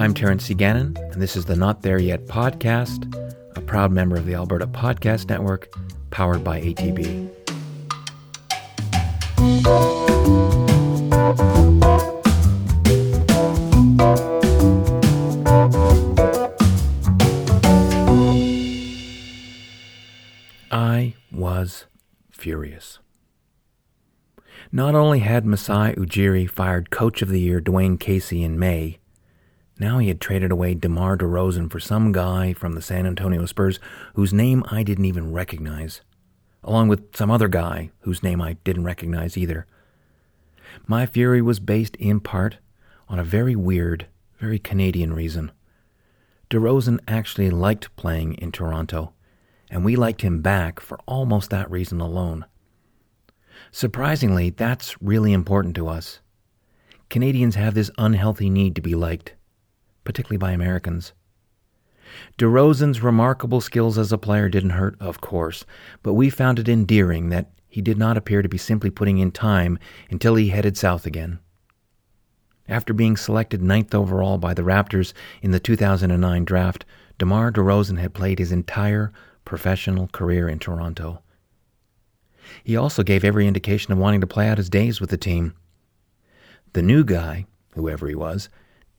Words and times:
I'm 0.00 0.14
Terence 0.14 0.44
C. 0.46 0.54
Gannon, 0.54 0.96
and 1.12 1.20
this 1.20 1.36
is 1.36 1.44
the 1.44 1.54
Not 1.54 1.82
There 1.82 1.98
Yet 1.98 2.24
podcast, 2.24 3.04
a 3.54 3.60
proud 3.60 3.92
member 3.92 4.16
of 4.16 4.24
the 4.24 4.32
Alberta 4.32 4.66
Podcast 4.66 5.28
Network, 5.28 5.68
powered 6.08 6.42
by 6.42 6.58
ATB. 6.62 7.28
I 20.70 21.14
was 21.30 21.84
furious. 22.30 23.00
Not 24.72 24.94
only 24.94 25.18
had 25.18 25.44
Masai 25.44 25.92
Ujiri 25.96 26.48
fired 26.48 26.88
Coach 26.88 27.20
of 27.20 27.28
the 27.28 27.40
Year 27.40 27.60
Dwane 27.60 28.00
Casey 28.00 28.42
in 28.42 28.58
May, 28.58 28.99
now 29.80 29.98
he 29.98 30.08
had 30.08 30.20
traded 30.20 30.52
away 30.52 30.74
DeMar 30.74 31.16
DeRozan 31.16 31.70
for 31.70 31.80
some 31.80 32.12
guy 32.12 32.52
from 32.52 32.74
the 32.74 32.82
San 32.82 33.06
Antonio 33.06 33.46
Spurs 33.46 33.80
whose 34.14 34.32
name 34.32 34.62
I 34.70 34.82
didn't 34.82 35.06
even 35.06 35.32
recognize, 35.32 36.02
along 36.62 36.88
with 36.88 37.16
some 37.16 37.30
other 37.30 37.48
guy 37.48 37.90
whose 38.00 38.22
name 38.22 38.42
I 38.42 38.58
didn't 38.62 38.84
recognize 38.84 39.38
either. 39.38 39.66
My 40.86 41.06
fury 41.06 41.40
was 41.40 41.60
based 41.60 41.96
in 41.96 42.20
part 42.20 42.58
on 43.08 43.18
a 43.18 43.24
very 43.24 43.56
weird, 43.56 44.06
very 44.38 44.58
Canadian 44.58 45.14
reason. 45.14 45.50
DeRozan 46.50 46.98
actually 47.08 47.48
liked 47.48 47.94
playing 47.96 48.34
in 48.34 48.52
Toronto, 48.52 49.14
and 49.70 49.84
we 49.84 49.96
liked 49.96 50.20
him 50.20 50.42
back 50.42 50.78
for 50.78 50.98
almost 51.06 51.48
that 51.50 51.70
reason 51.70 52.00
alone. 52.00 52.44
Surprisingly, 53.72 54.50
that's 54.50 55.00
really 55.00 55.32
important 55.32 55.74
to 55.76 55.88
us. 55.88 56.20
Canadians 57.08 57.54
have 57.54 57.74
this 57.74 57.90
unhealthy 57.98 58.50
need 58.50 58.74
to 58.74 58.82
be 58.82 58.94
liked, 58.94 59.34
particularly 60.04 60.38
by 60.38 60.52
Americans. 60.52 61.12
DeRozan's 62.38 63.02
remarkable 63.02 63.60
skills 63.60 63.96
as 63.96 64.12
a 64.12 64.18
player 64.18 64.48
didn't 64.48 64.70
hurt, 64.70 64.96
of 65.00 65.20
course, 65.20 65.64
but 66.02 66.14
we 66.14 66.30
found 66.30 66.58
it 66.58 66.68
endearing 66.68 67.28
that 67.28 67.50
he 67.68 67.80
did 67.80 67.98
not 67.98 68.16
appear 68.16 68.42
to 68.42 68.48
be 68.48 68.58
simply 68.58 68.90
putting 68.90 69.18
in 69.18 69.30
time 69.30 69.78
until 70.10 70.34
he 70.34 70.48
headed 70.48 70.76
south 70.76 71.06
again. 71.06 71.38
After 72.68 72.92
being 72.92 73.16
selected 73.16 73.62
ninth 73.62 73.94
overall 73.94 74.38
by 74.38 74.54
the 74.54 74.62
Raptors 74.62 75.12
in 75.42 75.50
the 75.50 75.60
2009 75.60 76.44
draft, 76.44 76.84
DeMar 77.18 77.52
DeRozan 77.52 77.98
had 77.98 78.14
played 78.14 78.38
his 78.38 78.52
entire 78.52 79.12
professional 79.44 80.08
career 80.08 80.48
in 80.48 80.58
Toronto. 80.58 81.22
He 82.64 82.76
also 82.76 83.02
gave 83.02 83.24
every 83.24 83.46
indication 83.46 83.92
of 83.92 83.98
wanting 83.98 84.20
to 84.20 84.26
play 84.26 84.48
out 84.48 84.58
his 84.58 84.70
days 84.70 85.00
with 85.00 85.10
the 85.10 85.16
team. 85.16 85.54
The 86.72 86.82
new 86.82 87.04
guy, 87.04 87.46
whoever 87.74 88.08
he 88.08 88.14
was, 88.14 88.48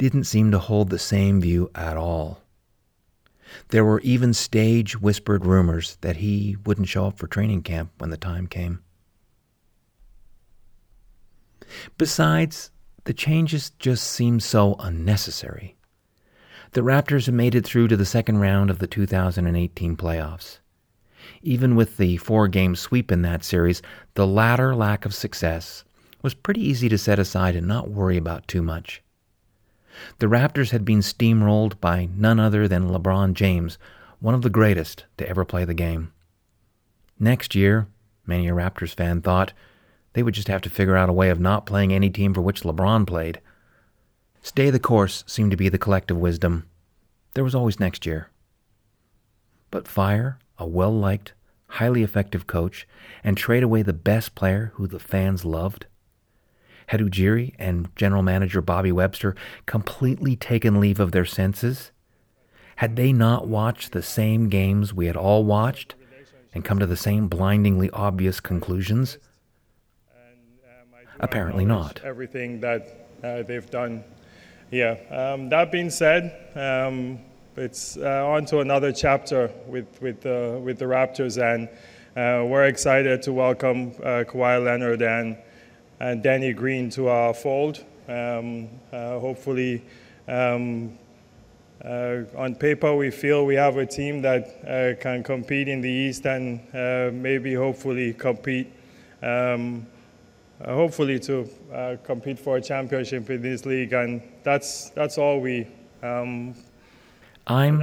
didn't 0.02 0.24
seem 0.24 0.50
to 0.50 0.58
hold 0.58 0.90
the 0.90 0.98
same 0.98 1.40
view 1.40 1.70
at 1.76 1.96
all. 1.96 2.42
There 3.68 3.86
were 3.86 4.00
even 4.00 4.34
stage 4.34 5.00
whispered 5.00 5.46
rumors 5.46 6.00
that 6.02 6.16
he 6.16 6.58
wouldn't 6.66 6.88
show 6.88 7.06
up 7.06 7.20
for 7.20 7.28
training 7.28 7.62
camp 7.62 7.92
when 8.00 8.10
the 8.10 8.18
time 8.18 8.48
came. 8.48 8.82
Besides, 12.00 12.72
the 13.04 13.14
changes 13.14 13.70
just 13.78 14.08
seemed 14.08 14.42
so 14.42 14.76
unnecessary. 14.80 15.78
The 16.72 16.82
Raptors 16.82 17.28
had 17.28 17.36
made 17.36 17.54
it 17.54 17.64
through 17.64 17.88
to 17.90 17.96
the 17.96 18.04
second 18.04 18.40
round 18.40 18.72
of 18.72 18.80
the 18.80 18.88
2018 18.88 19.96
playoffs. 19.98 20.58
Even 21.44 21.76
with 21.76 21.98
the 21.98 22.18
four 22.18 22.48
game 22.48 22.76
sweep 22.76 23.12
in 23.12 23.22
that 23.22 23.44
series, 23.44 23.84
the 24.16 24.26
latter 24.26 24.74
lack 24.74 25.06
of 25.06 25.14
success 25.14 25.84
was 26.24 26.34
pretty 26.34 26.68
easy 26.68 26.90
to 26.90 26.98
set 26.98 27.20
aside 27.20 27.56
and 27.56 27.68
not 27.68 27.92
worry 27.92 28.18
about 28.18 28.48
too 28.48 28.64
much. 28.64 29.04
The 30.20 30.28
Raptors 30.28 30.72
had 30.72 30.86
been 30.86 31.00
steamrolled 31.00 31.80
by 31.80 32.10
none 32.16 32.40
other 32.40 32.68
than 32.68 32.90
LeBron 32.90 33.34
James, 33.34 33.78
one 34.20 34.34
of 34.34 34.42
the 34.42 34.50
greatest 34.50 35.06
to 35.18 35.28
ever 35.28 35.46
play 35.46 35.66
the 35.66 35.74
game. 35.74 36.12
Next 37.20 37.56
year, 37.56 37.88
many 38.26 38.48
a 38.48 38.54
Raptors 38.54 38.94
fan 38.94 39.22
thought, 39.22 39.54
they 40.14 40.24
would 40.24 40.34
just 40.34 40.48
have 40.48 40.62
to 40.62 40.70
figure 40.70 40.98
out 40.98 41.10
a 41.10 41.14
way 41.14 41.30
of 41.30 41.40
not 41.40 41.66
playing 41.66 41.94
any 41.94 42.10
team 42.10 42.34
for 42.34 42.42
which 42.42 42.64
LeBron 42.64 43.08
played. 43.08 43.40
Stay 44.42 44.70
the 44.70 44.80
course 44.80 45.24
seemed 45.28 45.52
to 45.52 45.58
be 45.58 45.70
the 45.70 45.78
collective 45.78 46.18
wisdom. 46.18 46.68
There 47.34 47.44
was 47.44 47.56
always 47.56 47.80
next 47.80 48.06
year. 48.06 48.30
But 49.70 49.88
fire 49.88 50.40
a 50.58 50.66
well 50.68 50.94
liked, 50.94 51.34
highly 51.68 52.04
effective 52.04 52.46
coach 52.46 52.88
and 53.24 53.38
trade 53.38 53.64
away 53.64 53.82
the 53.82 53.94
best 53.94 54.36
player 54.36 54.72
who 54.76 54.88
the 54.88 55.00
fans 55.00 55.46
loved? 55.46 55.86
Ujiri 57.00 57.56
and 57.58 57.90
general 57.96 58.22
manager 58.22 58.62
Bobby 58.62 58.92
Webster 58.92 59.36
completely 59.66 60.36
taken 60.36 60.80
leave 60.80 61.00
of 61.00 61.12
their 61.12 61.26
senses? 61.26 61.92
Had 62.78 62.96
they 62.96 63.14
not 63.14 63.48
watched 63.48 63.92
the 63.92 64.02
same 64.02 64.50
games 64.50 64.94
we 64.94 65.06
had 65.06 65.16
all 65.16 65.46
watched 65.46 65.96
and 66.54 66.66
come 66.66 66.80
to 66.80 66.86
the 66.86 66.98
same 66.98 67.28
blindingly 67.28 67.90
obvious 67.92 68.40
conclusions? 68.40 69.18
Apparently 71.20 71.66
not. 71.66 72.02
Everything 72.04 72.60
that 72.62 73.08
uh, 73.24 73.44
they've 73.44 73.70
done. 73.70 74.04
Yeah. 74.72 74.98
Um, 75.12 75.50
that 75.50 75.72
being 75.72 75.92
said, 75.92 76.34
um, 76.56 77.20
it's 77.56 77.98
uh, 77.98 78.26
on 78.28 78.46
to 78.46 78.60
another 78.60 78.92
chapter 78.92 79.52
with, 79.68 80.02
with, 80.02 80.26
uh, 80.26 80.58
with 80.60 80.80
the 80.80 80.86
Raptors, 80.86 81.38
and 81.38 81.68
uh, 82.16 82.46
we're 82.46 82.66
excited 82.66 83.22
to 83.24 83.34
welcome 83.34 83.92
uh, 84.00 84.24
Kawhi 84.28 84.64
Leonard 84.64 85.02
and, 85.02 85.38
and 86.02 86.24
Danny 86.24 86.52
Green 86.52 86.90
to 86.92 87.08
our 87.10 87.34
fold. 87.34 87.84
Um, 88.08 88.70
uh, 88.92 89.20
hopefully, 89.20 89.84
um, 90.28 90.98
uh, 91.86 92.24
on 92.36 92.56
paper, 92.56 92.96
we 92.96 93.12
feel 93.12 93.46
we 93.46 93.56
have 93.56 93.78
a 93.78 93.86
team 93.86 94.22
that 94.24 95.00
can 95.00 95.24
compete 95.24 95.68
in 95.68 95.82
the 95.82 95.90
East 95.90 96.26
and 96.26 96.62
maybe 97.22 97.54
hopefully 97.54 98.14
compete. 98.14 98.72
Um, 99.22 99.86
hopefully 100.64 101.20
to 101.20 101.48
compete 102.04 102.40
for 102.40 102.58
a 102.58 102.62
championship 102.62 103.30
in 103.30 103.42
this 103.42 103.66
league, 103.66 103.94
and 103.94 104.22
that's 104.44 104.90
that's 104.92 105.18
all 105.18 105.40
we 105.40 105.68
um, 106.04 106.56
I'm 107.48 107.80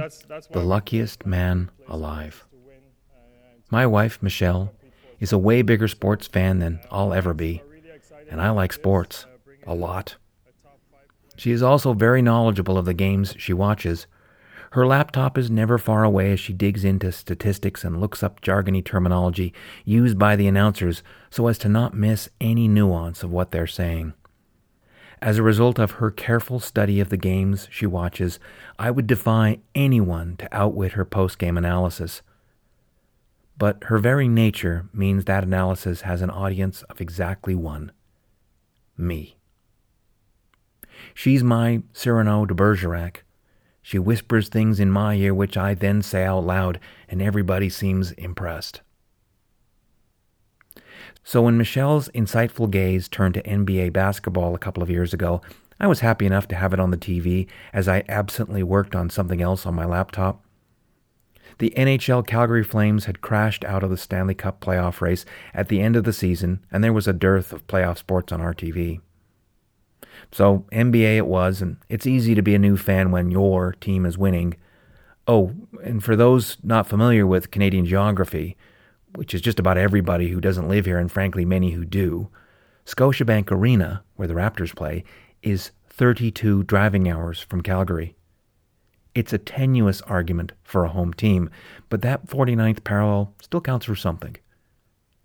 the 0.51 0.61
luckiest 0.61 1.25
man 1.25 1.71
alive. 1.87 2.45
My 3.69 3.85
wife, 3.85 4.21
Michelle, 4.21 4.73
is 5.19 5.31
a 5.31 5.37
way 5.37 5.61
bigger 5.61 5.87
sports 5.87 6.27
fan 6.27 6.59
than 6.59 6.79
I'll 6.89 7.13
ever 7.13 7.33
be, 7.33 7.61
and 8.29 8.41
I 8.41 8.49
like 8.51 8.73
sports 8.73 9.25
a 9.65 9.73
lot. 9.73 10.15
She 11.35 11.51
is 11.51 11.63
also 11.63 11.93
very 11.93 12.21
knowledgeable 12.21 12.77
of 12.77 12.85
the 12.85 12.93
games 12.93 13.33
she 13.37 13.53
watches. 13.53 14.07
Her 14.71 14.85
laptop 14.85 15.37
is 15.37 15.49
never 15.49 15.77
far 15.77 16.03
away 16.03 16.33
as 16.33 16.39
she 16.39 16.53
digs 16.53 16.83
into 16.83 17.11
statistics 17.11 17.83
and 17.83 17.99
looks 17.99 18.21
up 18.21 18.41
jargony 18.41 18.83
terminology 18.83 19.53
used 19.85 20.19
by 20.19 20.35
the 20.35 20.47
announcers 20.47 21.01
so 21.29 21.47
as 21.47 21.57
to 21.59 21.69
not 21.69 21.93
miss 21.93 22.29
any 22.41 22.67
nuance 22.67 23.23
of 23.23 23.31
what 23.31 23.51
they're 23.51 23.67
saying. 23.67 24.13
As 25.21 25.37
a 25.37 25.43
result 25.43 25.79
of 25.79 25.91
her 25.91 26.11
careful 26.11 26.59
study 26.59 26.99
of 26.99 27.09
the 27.09 27.17
games 27.17 27.67
she 27.71 27.85
watches, 27.85 28.39
I 28.77 28.91
would 28.91 29.07
defy 29.07 29.59
anyone 29.73 30.35
to 30.37 30.55
outwit 30.55 30.93
her 30.93 31.05
post 31.05 31.39
game 31.39 31.57
analysis. 31.57 32.21
But 33.57 33.85
her 33.85 33.97
very 33.97 34.27
nature 34.27 34.87
means 34.93 35.25
that 35.25 35.43
analysis 35.43 36.01
has 36.01 36.21
an 36.21 36.29
audience 36.29 36.83
of 36.83 37.01
exactly 37.01 37.55
one 37.55 37.91
me. 38.99 39.37
She's 41.13 41.43
my 41.43 41.81
Cyrano 41.93 42.45
de 42.45 42.53
Bergerac. 42.53 43.23
She 43.81 43.97
whispers 43.97 44.49
things 44.49 44.79
in 44.79 44.91
my 44.91 45.15
ear 45.15 45.33
which 45.33 45.57
I 45.57 45.73
then 45.73 46.01
say 46.01 46.23
out 46.23 46.45
loud, 46.45 46.79
and 47.07 47.21
everybody 47.21 47.69
seems 47.69 48.11
impressed. 48.11 48.81
So 51.23 51.43
when 51.43 51.57
Michelle's 51.57 52.09
insightful 52.09 52.69
gaze 52.69 53.07
turned 53.07 53.35
to 53.35 53.43
NBA 53.43 53.93
basketball 53.93 54.55
a 54.55 54.59
couple 54.59 54.83
of 54.83 54.89
years 54.89 55.13
ago, 55.13 55.41
I 55.79 55.87
was 55.87 56.01
happy 56.01 56.25
enough 56.25 56.47
to 56.49 56.55
have 56.55 56.73
it 56.73 56.79
on 56.79 56.91
the 56.91 56.97
TV 56.97 57.47
as 57.71 57.87
I 57.87 58.03
absently 58.09 58.63
worked 58.63 58.95
on 58.95 59.09
something 59.09 59.41
else 59.41 59.65
on 59.65 59.75
my 59.75 59.85
laptop. 59.85 60.43
The 61.59 61.73
NHL 61.75 62.25
Calgary 62.25 62.63
Flames 62.63 63.05
had 63.05 63.21
crashed 63.21 63.65
out 63.65 63.83
of 63.83 63.89
the 63.89 63.97
Stanley 63.97 64.33
Cup 64.33 64.61
playoff 64.61 65.01
race 65.01 65.25
at 65.53 65.67
the 65.67 65.81
end 65.81 65.97
of 65.97 66.05
the 66.05 66.13
season, 66.13 66.65
and 66.71 66.83
there 66.83 66.93
was 66.93 67.07
a 67.07 67.13
dearth 67.13 67.51
of 67.51 67.67
playoff 67.67 67.97
sports 67.97 68.31
on 68.31 68.39
RTV. 68.39 69.01
So, 70.31 70.65
NBA 70.71 71.17
it 71.17 71.27
was, 71.27 71.61
and 71.61 71.77
it's 71.89 72.07
easy 72.07 72.33
to 72.33 72.41
be 72.41 72.55
a 72.55 72.59
new 72.59 72.77
fan 72.77 73.11
when 73.11 73.29
your 73.29 73.73
team 73.73 74.05
is 74.05 74.17
winning. 74.17 74.55
Oh, 75.27 75.53
and 75.83 76.01
for 76.01 76.15
those 76.15 76.57
not 76.63 76.87
familiar 76.87 77.27
with 77.27 77.51
Canadian 77.51 77.85
geography, 77.85 78.55
which 79.15 79.33
is 79.33 79.41
just 79.41 79.59
about 79.59 79.77
everybody 79.77 80.29
who 80.29 80.39
doesn't 80.39 80.69
live 80.69 80.85
here, 80.85 80.97
and 80.97 81.11
frankly, 81.11 81.43
many 81.43 81.71
who 81.71 81.83
do, 81.83 82.29
Scotiabank 82.85 83.51
Arena, 83.51 84.03
where 84.15 84.27
the 84.27 84.33
Raptors 84.33 84.73
play, 84.73 85.03
is 85.43 85.71
32 85.89 86.63
driving 86.63 87.09
hours 87.09 87.41
from 87.41 87.61
Calgary. 87.61 88.15
It's 89.19 89.33
a 89.33 89.37
tenuous 89.37 89.99
argument 90.03 90.53
for 90.63 90.85
a 90.85 90.89
home 90.89 91.13
team, 91.13 91.49
but 91.89 92.01
that 92.03 92.27
49th 92.27 92.85
parallel 92.85 93.33
still 93.41 93.59
counts 93.59 93.85
for 93.85 93.93
something, 93.93 94.37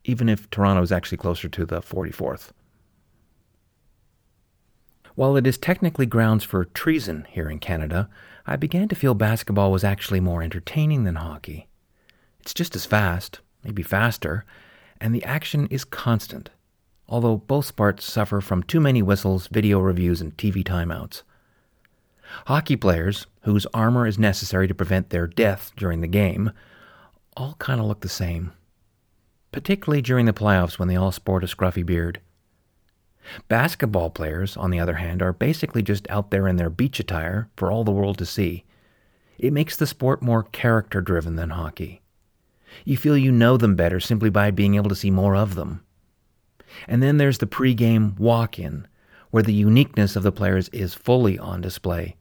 even 0.03 0.29
if 0.29 0.51
Toronto 0.51 0.83
is 0.83 0.91
actually 0.91 1.19
closer 1.19 1.49
to 1.51 1.65
the 1.65 1.81
44th. 1.81 2.51
While 5.15 5.37
it 5.37 5.47
is 5.47 5.57
technically 5.57 6.07
grounds 6.07 6.43
for 6.43 6.65
treason 6.65 7.29
here 7.31 7.49
in 7.49 7.61
Canada, 7.61 8.11
I 8.49 8.57
began 8.57 8.89
to 8.89 8.97
feel 8.97 9.15
basketball 9.15 9.71
was 9.71 9.85
actually 9.85 10.19
more 10.19 10.43
entertaining 10.43 11.05
than 11.05 11.15
hockey. 11.15 11.69
It's 12.41 12.53
just 12.53 12.75
as 12.75 12.87
fast, 12.87 13.43
maybe 13.63 13.85
faster, 13.85 14.45
and 15.01 15.15
the 15.15 15.23
action 15.23 15.69
is 15.69 15.85
constant, 15.85 16.51
although 17.09 17.37
both 17.37 17.67
sports 17.67 18.05
suffer 18.05 18.41
from 18.41 18.65
too 18.65 18.81
many 18.81 19.03
whistles, 19.03 19.47
video 19.47 19.79
reviews, 19.79 20.21
and 20.21 20.37
TV 20.37 20.65
timeouts. 20.65 21.23
Hockey 22.47 22.75
players, 22.75 23.29
whose 23.45 23.67
armor 23.75 24.07
is 24.07 24.19
necessary 24.19 24.67
to 24.67 24.75
prevent 24.75 25.11
their 25.11 25.27
death 25.27 25.73
during 25.77 26.01
the 26.01 26.07
game, 26.07 26.51
all 27.37 27.55
kind 27.59 27.81
of 27.81 27.87
look 27.87 28.01
the 28.01 28.09
same, 28.09 28.53
particularly 29.53 30.01
during 30.01 30.27
the 30.27 30.33
playoffs 30.33 30.79
when 30.79 30.89
they 30.89 30.97
all 30.97 31.13
sport 31.13 31.45
a 31.45 31.47
scruffy 31.47 31.85
beard. 31.85 32.21
Basketball 33.49 34.11
players, 34.11 34.57
on 34.57 34.71
the 34.71 34.81
other 34.81 34.95
hand, 34.95 35.23
are 35.23 35.33
basically 35.33 35.83
just 35.83 36.09
out 36.11 36.31
there 36.31 36.49
in 36.49 36.57
their 36.57 36.71
beach 36.71 37.01
attire 37.01 37.49
for 37.57 37.71
all 37.71 37.85
the 37.85 37.93
world 37.93 38.19
to 38.19 38.27
see. 38.27 38.65
It 39.39 39.53
makes 39.53 39.77
the 39.77 39.87
sport 39.87 40.23
more 40.23 40.45
character 40.45 41.01
driven 41.01 41.37
than 41.37 41.51
hockey. 41.51 42.03
You 42.85 42.97
feel 42.97 43.17
you 43.17 43.33
know 43.33 43.57
them 43.57 43.77
better 43.77 44.01
simply 44.01 44.31
by 44.31 44.51
being 44.51 44.75
able 44.75 44.89
to 44.89 44.97
see 44.97 45.11
more 45.11 45.37
of 45.37 45.55
them. 45.55 45.85
And 46.89 47.03
then 47.03 47.19
there's 47.19 47.39
the 47.39 47.47
pregame 47.47 48.19
walk 48.19 48.59
in, 48.59 48.87
where 49.31 49.43
the 49.43 49.53
uniqueness 49.53 50.17
of 50.17 50.23
the 50.23 50.33
players 50.33 50.69
is 50.71 50.95
fully 50.95 51.39
on 51.39 51.61
display. 51.61 52.17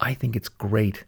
I 0.00 0.14
think 0.14 0.34
it's 0.34 0.48
great, 0.48 1.04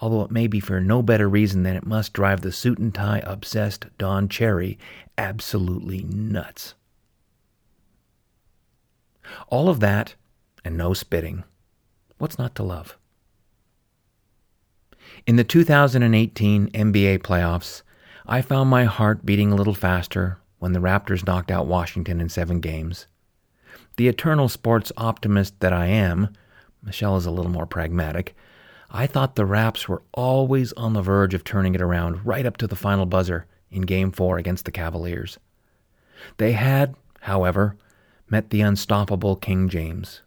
although 0.00 0.22
it 0.22 0.30
may 0.30 0.46
be 0.46 0.58
for 0.58 0.80
no 0.80 1.02
better 1.02 1.28
reason 1.28 1.62
than 1.62 1.76
it 1.76 1.86
must 1.86 2.14
drive 2.14 2.40
the 2.40 2.52
suit 2.52 2.78
and 2.78 2.94
tie 2.94 3.22
obsessed 3.24 3.86
Don 3.98 4.28
Cherry 4.28 4.78
absolutely 5.18 6.02
nuts. 6.04 6.74
All 9.48 9.68
of 9.68 9.80
that 9.80 10.14
and 10.64 10.76
no 10.76 10.94
spitting. 10.94 11.44
What's 12.16 12.38
not 12.38 12.54
to 12.54 12.62
love? 12.62 12.96
In 15.26 15.36
the 15.36 15.44
2018 15.44 16.70
NBA 16.70 17.18
playoffs, 17.18 17.82
I 18.26 18.40
found 18.40 18.70
my 18.70 18.84
heart 18.84 19.26
beating 19.26 19.52
a 19.52 19.54
little 19.54 19.74
faster 19.74 20.38
when 20.58 20.72
the 20.72 20.80
Raptors 20.80 21.26
knocked 21.26 21.50
out 21.50 21.66
Washington 21.66 22.22
in 22.22 22.30
seven 22.30 22.60
games. 22.60 23.06
The 23.96 24.08
eternal 24.08 24.48
sports 24.48 24.90
optimist 24.96 25.60
that 25.60 25.74
I 25.74 25.86
am, 25.86 26.30
Michelle 26.84 27.16
is 27.16 27.26
a 27.26 27.30
little 27.30 27.50
more 27.50 27.66
pragmatic, 27.66 28.34
I 28.90 29.08
thought 29.08 29.34
the 29.34 29.44
Raps 29.44 29.88
were 29.88 30.02
always 30.12 30.72
on 30.74 30.92
the 30.92 31.02
verge 31.02 31.34
of 31.34 31.42
turning 31.42 31.74
it 31.74 31.82
around 31.82 32.24
right 32.24 32.46
up 32.46 32.56
to 32.58 32.68
the 32.68 32.76
final 32.76 33.06
buzzer 33.06 33.46
in 33.68 33.82
Game 33.82 34.12
4 34.12 34.38
against 34.38 34.66
the 34.66 34.70
Cavaliers. 34.70 35.38
They 36.36 36.52
had, 36.52 36.94
however, 37.22 37.76
met 38.30 38.50
the 38.50 38.60
unstoppable 38.60 39.34
King 39.34 39.68
James. 39.68 40.22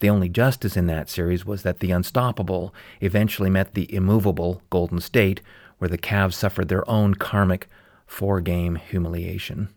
The 0.00 0.10
only 0.10 0.28
justice 0.28 0.76
in 0.76 0.86
that 0.88 1.08
series 1.08 1.46
was 1.46 1.62
that 1.62 1.78
the 1.78 1.92
unstoppable 1.92 2.74
eventually 3.00 3.48
met 3.48 3.72
the 3.72 3.92
immovable 3.94 4.60
Golden 4.68 5.00
State, 5.00 5.40
where 5.78 5.88
the 5.88 5.96
Cavs 5.96 6.34
suffered 6.34 6.68
their 6.68 6.88
own 6.90 7.14
karmic 7.14 7.68
four 8.06 8.42
game 8.42 8.74
humiliation. 8.74 9.70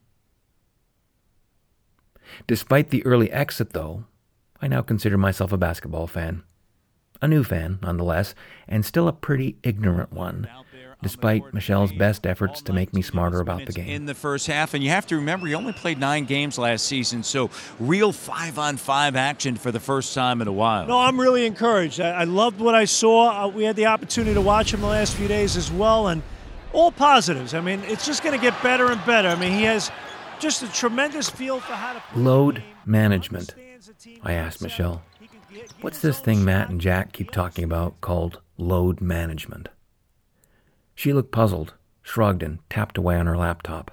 Despite 2.46 2.90
the 2.90 3.06
early 3.06 3.32
exit, 3.32 3.72
though, 3.72 4.04
I 4.62 4.68
now 4.68 4.82
consider 4.82 5.18
myself 5.18 5.52
a 5.52 5.58
basketball 5.58 6.08
fan. 6.08 6.44
A 7.22 7.28
new 7.28 7.44
fan, 7.44 7.80
nonetheless, 7.82 8.36
and 8.68 8.86
still 8.86 9.08
a 9.08 9.14
pretty 9.14 9.58
ignorant 9.64 10.12
one 10.12 10.48
despite 11.02 11.54
Michelle's 11.54 11.92
best 11.92 12.26
efforts 12.26 12.62
to 12.64 12.74
make 12.74 12.94
me 12.94 13.02
smarter 13.02 13.40
about 13.40 13.66
the 13.66 13.74
game. 13.74 13.88
In 13.88 14.06
the 14.06 14.16
first 14.16 14.48
half, 14.48 14.74
and 14.74 14.84
you 14.84 14.90
have 14.90 15.06
to 15.08 15.18
remember, 15.18 15.46
he 15.46 15.54
only 15.54 15.74
played 15.74 16.00
nine 16.00 16.26
games 16.26 16.58
last 16.58 16.86
season, 16.86 17.22
so 17.22 17.50
real 17.80 18.12
five 18.12 18.58
on 18.58 18.78
five 18.78 19.16
action 19.16 19.56
for 19.56 19.72
the 19.72 19.80
first 19.80 20.16
time 20.16 20.42
in 20.42 20.48
a 20.48 20.52
while. 20.52 20.88
No, 20.88 21.00
I'm 21.00 21.20
really 21.20 21.46
encouraged. 21.46 22.00
I, 22.00 22.10
I 22.10 22.24
loved 22.24 22.60
what 22.60 22.74
I 22.74 22.86
saw. 22.86 23.46
Uh, 23.46 23.48
we 23.50 23.64
had 23.64 23.76
the 23.76 23.86
opportunity 23.86 24.34
to 24.34 24.42
watch 24.42 24.74
him 24.74 24.82
the 24.82 24.88
last 24.88 25.16
few 25.16 25.28
days 25.28 25.56
as 25.56 25.72
well, 25.72 26.08
and 26.08 26.24
all 26.74 26.92
positives. 26.92 27.54
I 27.54 27.62
mean, 27.62 27.82
it's 27.86 28.06
just 28.06 28.24
going 28.24 28.38
to 28.38 28.42
get 28.42 28.62
better 28.64 28.92
and 28.92 29.04
better. 29.06 29.28
I 29.30 29.36
mean, 29.36 29.54
he 29.54 29.64
has 29.64 29.92
just 30.40 30.64
a 30.64 30.72
tremendous 30.72 31.30
feel 31.30 31.60
for 31.60 31.74
how 31.74 31.94
to 31.94 32.00
play. 32.00 32.22
load 32.22 32.64
management. 32.86 33.54
I 34.24 34.34
asked 34.34 34.62
Michelle, 34.62 35.04
"What's 35.82 36.02
this 36.02 36.20
thing 36.20 36.44
Matt 36.44 36.70
and 36.70 36.82
Jack 36.82 37.12
keep 37.12 37.32
talking 37.32 37.64
about 37.64 38.02
called 38.02 38.42
load 38.58 39.02
management?" 39.02 39.70
She 40.96 41.14
looked 41.14 41.32
puzzled, 41.32 41.74
shrugged, 42.02 42.42
and 42.42 42.60
tapped 42.70 42.98
away 42.98 43.18
on 43.18 43.26
her 43.26 43.38
laptop. 43.38 43.92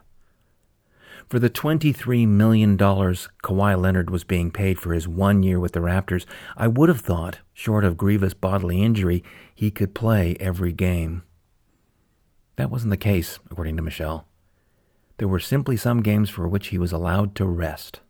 For 1.29 1.39
the 1.39 1.51
$23 1.51 2.29
million 2.29 2.77
Kawhi 2.77 3.81
Leonard 3.81 4.11
was 4.11 4.23
being 4.23 4.51
paid 4.51 4.79
for 4.79 4.93
his 4.93 5.09
one 5.09 5.43
year 5.43 5.59
with 5.59 5.73
the 5.73 5.81
Raptors, 5.81 6.27
I 6.57 6.69
would 6.69 6.89
have 6.91 7.01
thought, 7.01 7.39
short 7.55 7.85
of 7.85 7.97
grievous 7.97 8.35
bodily 8.35 8.83
injury, 8.83 9.25
he 9.55 9.71
could 9.71 9.95
play 9.95 10.37
every 10.39 10.73
game. 10.73 11.23
That 12.57 12.71
wasn't 12.71 12.91
the 12.91 12.99
case, 12.99 13.39
according 13.51 13.77
to 13.77 13.83
Michelle. 13.83 14.27
There 15.17 15.29
were 15.29 15.41
simply 15.41 15.77
some 15.77 16.03
games 16.03 16.29
for 16.29 16.47
which 16.47 16.69
he 16.69 16.79
was 16.79 16.93
allowed 16.93 17.35
to 17.37 17.47
rest. 17.47 18.01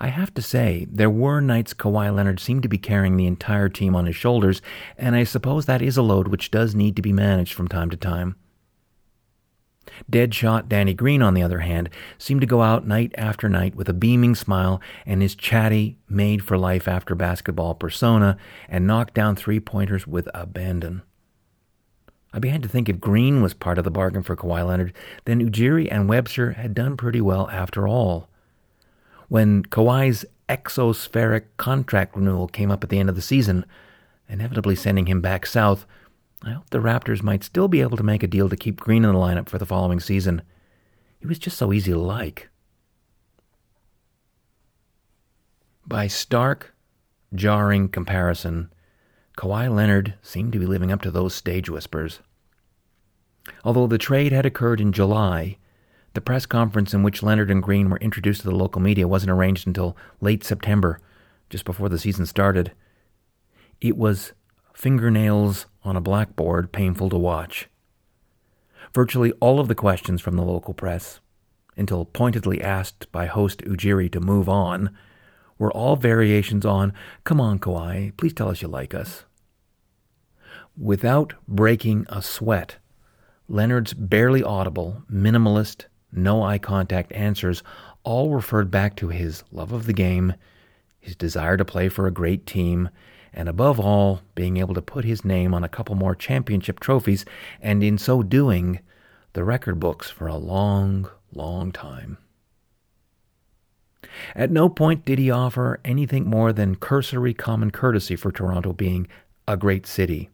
I 0.00 0.08
have 0.08 0.32
to 0.34 0.42
say, 0.42 0.86
there 0.90 1.10
were 1.10 1.40
nights 1.40 1.74
Kawhi 1.74 2.14
Leonard 2.14 2.40
seemed 2.40 2.62
to 2.62 2.68
be 2.68 2.78
carrying 2.78 3.16
the 3.16 3.26
entire 3.26 3.68
team 3.68 3.94
on 3.96 4.06
his 4.06 4.16
shoulders, 4.16 4.62
and 4.96 5.14
I 5.14 5.24
suppose 5.24 5.66
that 5.66 5.82
is 5.82 5.96
a 5.96 6.02
load 6.02 6.28
which 6.28 6.50
does 6.50 6.74
need 6.74 6.96
to 6.96 7.02
be 7.02 7.12
managed 7.12 7.54
from 7.54 7.68
time 7.68 7.90
to 7.90 7.96
time. 7.96 8.36
Deadshot 10.10 10.68
Danny 10.68 10.94
Green, 10.94 11.22
on 11.22 11.34
the 11.34 11.42
other 11.42 11.60
hand, 11.60 11.90
seemed 12.18 12.40
to 12.40 12.46
go 12.46 12.62
out 12.62 12.86
night 12.86 13.14
after 13.16 13.48
night 13.48 13.74
with 13.74 13.88
a 13.88 13.94
beaming 13.94 14.34
smile 14.34 14.80
and 15.06 15.22
his 15.22 15.34
chatty, 15.34 15.98
made 16.08 16.42
for 16.42 16.58
life 16.58 16.88
after 16.88 17.14
basketball 17.14 17.74
persona 17.74 18.36
and 18.68 18.86
knock 18.86 19.14
down 19.14 19.36
three 19.36 19.60
pointers 19.60 20.06
with 20.06 20.28
abandon. 20.34 21.02
I 22.32 22.40
began 22.40 22.62
to 22.62 22.68
think 22.68 22.88
if 22.88 22.98
Green 22.98 23.42
was 23.42 23.54
part 23.54 23.78
of 23.78 23.84
the 23.84 23.92
bargain 23.92 24.24
for 24.24 24.34
Kawhi 24.34 24.66
Leonard, 24.66 24.92
then 25.24 25.40
Ujiri 25.40 25.86
and 25.90 26.08
Webster 26.08 26.52
had 26.52 26.74
done 26.74 26.96
pretty 26.96 27.20
well 27.20 27.48
after 27.50 27.86
all. 27.86 28.28
When 29.34 29.64
Kawhi's 29.64 30.24
exospheric 30.48 31.46
contract 31.56 32.14
renewal 32.14 32.46
came 32.46 32.70
up 32.70 32.84
at 32.84 32.90
the 32.90 33.00
end 33.00 33.08
of 33.08 33.16
the 33.16 33.20
season, 33.20 33.66
inevitably 34.28 34.76
sending 34.76 35.06
him 35.06 35.20
back 35.20 35.44
south, 35.44 35.86
I 36.44 36.52
hoped 36.52 36.70
the 36.70 36.78
Raptors 36.78 37.20
might 37.20 37.42
still 37.42 37.66
be 37.66 37.80
able 37.80 37.96
to 37.96 38.04
make 38.04 38.22
a 38.22 38.28
deal 38.28 38.48
to 38.48 38.56
keep 38.56 38.78
Green 38.78 39.04
in 39.04 39.12
the 39.12 39.18
lineup 39.18 39.48
for 39.48 39.58
the 39.58 39.66
following 39.66 39.98
season. 39.98 40.42
He 41.18 41.26
was 41.26 41.40
just 41.40 41.58
so 41.58 41.72
easy 41.72 41.90
to 41.90 41.98
like. 41.98 42.48
By 45.84 46.06
stark, 46.06 46.72
jarring 47.34 47.88
comparison, 47.88 48.72
Kawhi 49.36 49.68
Leonard 49.68 50.14
seemed 50.22 50.52
to 50.52 50.60
be 50.60 50.66
living 50.66 50.92
up 50.92 51.02
to 51.02 51.10
those 51.10 51.34
stage 51.34 51.68
whispers. 51.68 52.20
Although 53.64 53.88
the 53.88 53.98
trade 53.98 54.30
had 54.30 54.46
occurred 54.46 54.80
in 54.80 54.92
July, 54.92 55.58
the 56.14 56.20
press 56.20 56.46
conference 56.46 56.94
in 56.94 57.02
which 57.02 57.22
Leonard 57.22 57.50
and 57.50 57.62
Green 57.62 57.90
were 57.90 57.98
introduced 57.98 58.42
to 58.42 58.48
the 58.48 58.54
local 58.54 58.80
media 58.80 59.06
wasn't 59.06 59.32
arranged 59.32 59.66
until 59.66 59.96
late 60.20 60.44
September, 60.44 61.00
just 61.50 61.64
before 61.64 61.88
the 61.88 61.98
season 61.98 62.24
started. 62.24 62.72
It 63.80 63.96
was 63.96 64.32
fingernails 64.72 65.66
on 65.82 65.96
a 65.96 66.00
blackboard 66.00 66.72
painful 66.72 67.10
to 67.10 67.18
watch. 67.18 67.68
Virtually 68.94 69.32
all 69.40 69.58
of 69.58 69.66
the 69.66 69.74
questions 69.74 70.20
from 70.20 70.36
the 70.36 70.44
local 70.44 70.72
press, 70.72 71.20
until 71.76 72.04
pointedly 72.04 72.62
asked 72.62 73.10
by 73.10 73.26
host 73.26 73.62
Ujiri 73.64 74.10
to 74.12 74.20
move 74.20 74.48
on, 74.48 74.90
were 75.58 75.72
all 75.72 75.96
variations 75.96 76.64
on, 76.64 76.92
Come 77.24 77.40
on, 77.40 77.58
Kawhi, 77.58 78.16
please 78.16 78.32
tell 78.32 78.50
us 78.50 78.62
you 78.62 78.68
like 78.68 78.94
us. 78.94 79.24
Without 80.76 81.34
breaking 81.48 82.06
a 82.08 82.22
sweat, 82.22 82.76
Leonard's 83.48 83.94
barely 83.94 84.42
audible, 84.42 85.02
minimalist, 85.10 85.86
no 86.16 86.42
eye 86.42 86.58
contact 86.58 87.12
answers 87.12 87.62
all 88.02 88.34
referred 88.34 88.70
back 88.70 88.96
to 88.96 89.08
his 89.08 89.42
love 89.50 89.72
of 89.72 89.86
the 89.86 89.92
game, 89.92 90.34
his 91.00 91.16
desire 91.16 91.56
to 91.56 91.64
play 91.64 91.88
for 91.88 92.06
a 92.06 92.12
great 92.12 92.46
team, 92.46 92.90
and 93.32 93.48
above 93.48 93.80
all, 93.80 94.20
being 94.34 94.58
able 94.58 94.74
to 94.74 94.82
put 94.82 95.04
his 95.04 95.24
name 95.24 95.52
on 95.52 95.64
a 95.64 95.68
couple 95.68 95.94
more 95.94 96.14
championship 96.14 96.80
trophies, 96.80 97.24
and 97.60 97.82
in 97.82 97.98
so 97.98 98.22
doing, 98.22 98.80
the 99.32 99.44
record 99.44 99.80
books 99.80 100.08
for 100.08 100.26
a 100.26 100.36
long, 100.36 101.10
long 101.32 101.72
time. 101.72 102.18
At 104.34 104.50
no 104.50 104.68
point 104.68 105.04
did 105.04 105.18
he 105.18 105.30
offer 105.30 105.80
anything 105.84 106.26
more 106.26 106.52
than 106.52 106.76
cursory 106.76 107.34
common 107.34 107.70
courtesy 107.70 108.16
for 108.16 108.30
Toronto 108.30 108.72
being 108.72 109.08
a 109.48 109.56
great 109.56 109.86
city. 109.86 110.30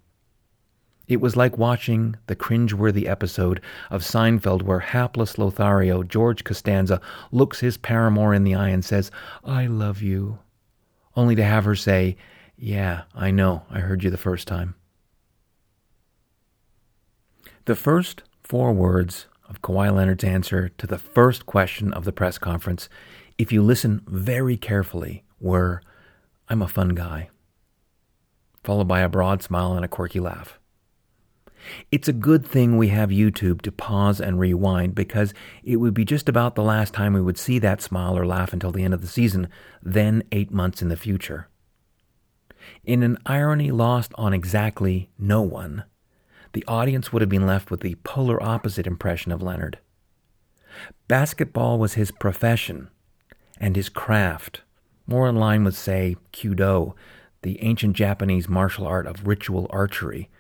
It 1.10 1.20
was 1.20 1.36
like 1.36 1.58
watching 1.58 2.14
the 2.28 2.36
cringeworthy 2.36 3.08
episode 3.08 3.60
of 3.90 4.02
Seinfeld 4.02 4.62
where 4.62 4.78
hapless 4.78 5.38
Lothario, 5.38 6.04
George 6.04 6.44
Costanza, 6.44 7.00
looks 7.32 7.58
his 7.58 7.76
paramour 7.76 8.32
in 8.32 8.44
the 8.44 8.54
eye 8.54 8.68
and 8.68 8.84
says, 8.84 9.10
I 9.44 9.66
love 9.66 10.02
you, 10.02 10.38
only 11.16 11.34
to 11.34 11.42
have 11.42 11.64
her 11.64 11.74
say, 11.74 12.16
Yeah, 12.56 13.02
I 13.12 13.32
know, 13.32 13.64
I 13.68 13.80
heard 13.80 14.04
you 14.04 14.10
the 14.10 14.16
first 14.16 14.46
time. 14.46 14.76
The 17.64 17.74
first 17.74 18.22
four 18.44 18.72
words 18.72 19.26
of 19.48 19.62
Kawhi 19.62 19.92
Leonard's 19.92 20.22
answer 20.22 20.68
to 20.68 20.86
the 20.86 20.98
first 20.98 21.44
question 21.44 21.92
of 21.92 22.04
the 22.04 22.12
press 22.12 22.38
conference, 22.38 22.88
if 23.36 23.50
you 23.50 23.62
listen 23.64 24.02
very 24.06 24.56
carefully, 24.56 25.24
were, 25.40 25.82
I'm 26.48 26.62
a 26.62 26.68
fun 26.68 26.90
guy. 26.90 27.30
Followed 28.62 28.86
by 28.86 29.00
a 29.00 29.08
broad 29.08 29.42
smile 29.42 29.72
and 29.72 29.84
a 29.84 29.88
quirky 29.88 30.20
laugh. 30.20 30.59
It's 31.90 32.08
a 32.08 32.12
good 32.12 32.46
thing 32.46 32.76
we 32.76 32.88
have 32.88 33.10
YouTube 33.10 33.62
to 33.62 33.72
pause 33.72 34.20
and 34.20 34.38
rewind 34.38 34.94
because 34.94 35.34
it 35.62 35.76
would 35.76 35.94
be 35.94 36.04
just 36.04 36.28
about 36.28 36.54
the 36.54 36.62
last 36.62 36.94
time 36.94 37.12
we 37.12 37.20
would 37.20 37.38
see 37.38 37.58
that 37.58 37.82
smile 37.82 38.16
or 38.16 38.26
laugh 38.26 38.52
until 38.52 38.72
the 38.72 38.82
end 38.82 38.94
of 38.94 39.02
the 39.02 39.06
season, 39.06 39.48
then 39.82 40.22
eight 40.32 40.50
months 40.50 40.82
in 40.82 40.88
the 40.88 40.96
future. 40.96 41.48
In 42.84 43.02
an 43.02 43.18
irony 43.26 43.70
lost 43.70 44.12
on 44.16 44.32
exactly 44.32 45.10
no 45.18 45.42
one, 45.42 45.84
the 46.52 46.64
audience 46.66 47.12
would 47.12 47.22
have 47.22 47.28
been 47.28 47.46
left 47.46 47.70
with 47.70 47.80
the 47.80 47.96
polar 48.04 48.42
opposite 48.42 48.86
impression 48.86 49.32
of 49.32 49.42
Leonard. 49.42 49.78
Basketball 51.08 51.78
was 51.78 51.94
his 51.94 52.10
profession 52.10 52.88
and 53.58 53.76
his 53.76 53.88
craft, 53.88 54.62
more 55.06 55.28
in 55.28 55.36
line 55.36 55.64
with, 55.64 55.76
say, 55.76 56.16
Kyudo, 56.32 56.94
the 57.42 57.62
ancient 57.62 57.96
Japanese 57.96 58.48
martial 58.48 58.86
art 58.86 59.06
of 59.06 59.26
ritual 59.26 59.66
archery, 59.70 60.30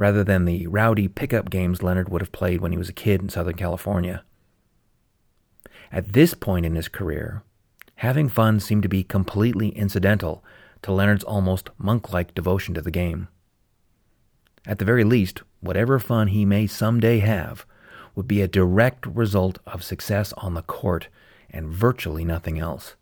rather 0.00 0.24
than 0.24 0.46
the 0.46 0.66
rowdy 0.66 1.08
pickup 1.08 1.50
games 1.50 1.82
Leonard 1.82 2.08
would 2.08 2.22
have 2.22 2.32
played 2.32 2.62
when 2.62 2.72
he 2.72 2.78
was 2.78 2.88
a 2.88 2.92
kid 2.94 3.20
in 3.20 3.28
Southern 3.28 3.54
California. 3.54 4.24
At 5.92 6.14
this 6.14 6.32
point 6.32 6.64
in 6.64 6.74
his 6.74 6.88
career, 6.88 7.42
having 7.96 8.30
fun 8.30 8.60
seemed 8.60 8.82
to 8.82 8.88
be 8.88 9.04
completely 9.04 9.68
incidental 9.68 10.42
to 10.80 10.90
Leonard's 10.90 11.22
almost 11.22 11.68
monk 11.76 12.14
like 12.14 12.32
devotion 12.32 12.72
to 12.72 12.80
the 12.80 12.90
game. 12.90 13.28
At 14.64 14.78
the 14.78 14.86
very 14.86 15.04
least, 15.04 15.42
whatever 15.60 15.98
fun 15.98 16.28
he 16.28 16.46
may 16.46 16.66
someday 16.66 17.18
have 17.18 17.66
would 18.14 18.26
be 18.26 18.40
a 18.40 18.48
direct 18.48 19.04
result 19.04 19.58
of 19.66 19.84
success 19.84 20.32
on 20.38 20.54
the 20.54 20.62
court 20.62 21.08
and 21.50 21.68
virtually 21.68 22.24
nothing 22.24 22.58
else. 22.58 22.94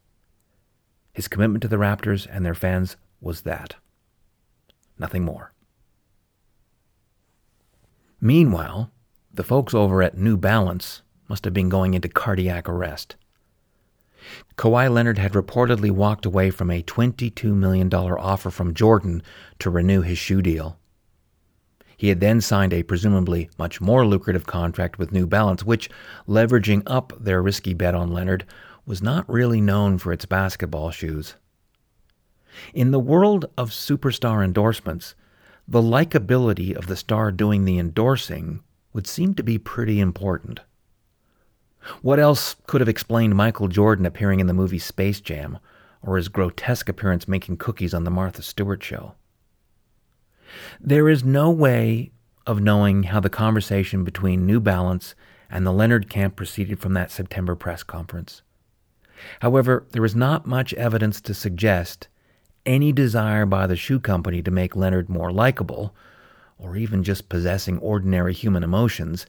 His 1.12 1.28
commitment 1.28 1.62
to 1.62 1.68
the 1.68 1.76
Raptors 1.76 2.26
and 2.28 2.44
their 2.44 2.56
fans 2.56 2.96
was 3.20 3.42
that. 3.42 3.76
Nothing 4.98 5.24
more. 5.24 5.52
Meanwhile, 8.20 8.90
the 9.32 9.44
folks 9.44 9.74
over 9.74 10.02
at 10.02 10.18
New 10.18 10.36
Balance 10.36 11.02
must 11.28 11.44
have 11.44 11.54
been 11.54 11.68
going 11.68 11.94
into 11.94 12.08
cardiac 12.08 12.68
arrest. 12.68 13.16
Kawhi 14.56 14.92
Leonard 14.92 15.18
had 15.18 15.32
reportedly 15.32 15.90
walked 15.90 16.26
away 16.26 16.50
from 16.50 16.70
a 16.70 16.82
$22 16.82 17.54
million 17.54 17.92
offer 17.94 18.50
from 18.50 18.74
Jordan 18.74 19.22
to 19.60 19.70
renew 19.70 20.02
his 20.02 20.18
shoe 20.18 20.42
deal. 20.42 20.78
He 21.96 22.08
had 22.08 22.20
then 22.20 22.40
signed 22.40 22.72
a 22.72 22.82
presumably 22.82 23.50
much 23.58 23.80
more 23.80 24.06
lucrative 24.06 24.46
contract 24.46 24.98
with 24.98 25.12
New 25.12 25.26
Balance, 25.26 25.64
which, 25.64 25.88
leveraging 26.28 26.82
up 26.86 27.12
their 27.18 27.42
risky 27.42 27.74
bet 27.74 27.94
on 27.94 28.12
Leonard, 28.12 28.44
was 28.86 29.02
not 29.02 29.28
really 29.28 29.60
known 29.60 29.98
for 29.98 30.12
its 30.12 30.24
basketball 30.24 30.90
shoes. 30.90 31.34
In 32.72 32.90
the 32.90 32.98
world 32.98 33.46
of 33.56 33.70
superstar 33.70 34.44
endorsements, 34.44 35.14
the 35.68 35.82
likability 35.82 36.74
of 36.74 36.86
the 36.86 36.96
star 36.96 37.30
doing 37.30 37.66
the 37.66 37.78
endorsing 37.78 38.62
would 38.94 39.06
seem 39.06 39.34
to 39.34 39.42
be 39.42 39.58
pretty 39.58 40.00
important. 40.00 40.60
What 42.00 42.18
else 42.18 42.56
could 42.66 42.80
have 42.80 42.88
explained 42.88 43.34
Michael 43.34 43.68
Jordan 43.68 44.06
appearing 44.06 44.40
in 44.40 44.46
the 44.46 44.54
movie 44.54 44.78
Space 44.78 45.20
Jam, 45.20 45.58
or 46.02 46.16
his 46.16 46.28
grotesque 46.28 46.88
appearance 46.88 47.28
making 47.28 47.58
cookies 47.58 47.92
on 47.92 48.04
The 48.04 48.10
Martha 48.10 48.42
Stewart 48.42 48.82
Show? 48.82 49.14
There 50.80 51.08
is 51.08 51.22
no 51.22 51.50
way 51.50 52.12
of 52.46 52.62
knowing 52.62 53.04
how 53.04 53.20
the 53.20 53.28
conversation 53.28 54.04
between 54.04 54.46
New 54.46 54.60
Balance 54.60 55.14
and 55.50 55.66
the 55.66 55.72
Leonard 55.72 56.08
camp 56.08 56.34
proceeded 56.34 56.80
from 56.80 56.94
that 56.94 57.10
September 57.10 57.54
press 57.54 57.82
conference. 57.82 58.42
However, 59.40 59.86
there 59.92 60.04
is 60.04 60.14
not 60.14 60.46
much 60.46 60.72
evidence 60.74 61.20
to 61.22 61.34
suggest 61.34 62.08
any 62.66 62.92
desire 62.92 63.46
by 63.46 63.66
the 63.66 63.76
shoe 63.76 64.00
company 64.00 64.42
to 64.42 64.50
make 64.50 64.76
Leonard 64.76 65.08
more 65.08 65.32
likable, 65.32 65.94
or 66.58 66.76
even 66.76 67.02
just 67.04 67.28
possessing 67.28 67.78
ordinary 67.78 68.34
human 68.34 68.62
emotions, 68.62 69.26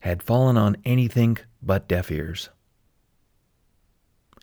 had 0.00 0.22
fallen 0.22 0.56
on 0.56 0.76
anything 0.84 1.38
but 1.62 1.88
deaf 1.88 2.10
ears. 2.10 2.50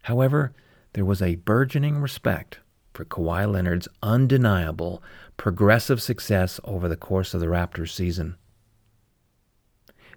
However, 0.04 0.54
there 0.94 1.06
was 1.06 1.22
a 1.22 1.36
burgeoning 1.36 2.00
respect 2.00 2.60
for 2.94 3.06
Kawhi 3.06 3.52
Leonard's 3.52 3.88
undeniable 4.02 5.02
progressive 5.38 6.02
success 6.02 6.60
over 6.63 6.88
the 6.88 6.96
course 6.96 7.34
of 7.34 7.40
the 7.40 7.48
Raptors 7.48 7.92
season. 7.92 8.36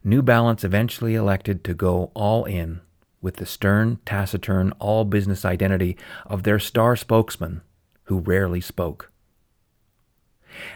New 0.04 0.22
Balance 0.22 0.62
eventually 0.62 1.14
elected 1.14 1.64
to 1.64 1.74
go 1.74 2.10
all 2.14 2.44
in 2.44 2.80
with 3.20 3.36
the 3.36 3.46
stern, 3.46 3.98
taciturn, 4.04 4.72
all 4.78 5.04
business 5.04 5.44
identity 5.44 5.96
of 6.26 6.42
their 6.42 6.58
star 6.58 6.94
spokesman, 6.94 7.62
who 8.06 8.18
rarely 8.18 8.60
spoke. 8.60 9.10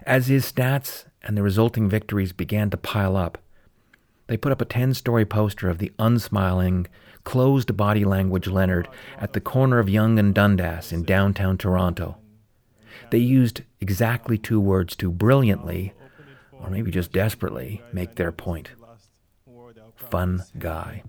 As 0.04 0.26
his 0.26 0.50
stats 0.50 1.04
and 1.22 1.36
the 1.36 1.42
resulting 1.42 1.88
victories 1.88 2.32
began 2.32 2.70
to 2.70 2.76
pile 2.76 3.16
up, 3.16 3.38
they 4.26 4.36
put 4.36 4.52
up 4.52 4.60
a 4.60 4.66
10 4.66 4.94
story 4.94 5.24
poster 5.24 5.68
of 5.68 5.78
the 5.78 5.92
unsmiling, 5.98 6.86
closed 7.24 7.76
body 7.76 8.04
language 8.04 8.46
Leonard 8.46 8.88
at 9.18 9.32
the 9.32 9.40
corner 9.40 9.78
of 9.78 9.88
Yonge 9.88 10.18
and 10.18 10.34
Dundas 10.34 10.92
in 10.92 11.02
downtown 11.04 11.58
Toronto. 11.58 12.16
They 13.10 13.18
used 13.18 13.62
exactly 13.80 14.38
two 14.38 14.60
words 14.60 14.94
to 14.96 15.10
brilliantly, 15.10 15.94
or 16.52 16.70
maybe 16.70 16.90
just 16.90 17.12
desperately, 17.12 17.82
make 17.92 18.14
their 18.14 18.32
point. 18.32 18.70
Fun 19.96 20.44
guy. 20.58 21.02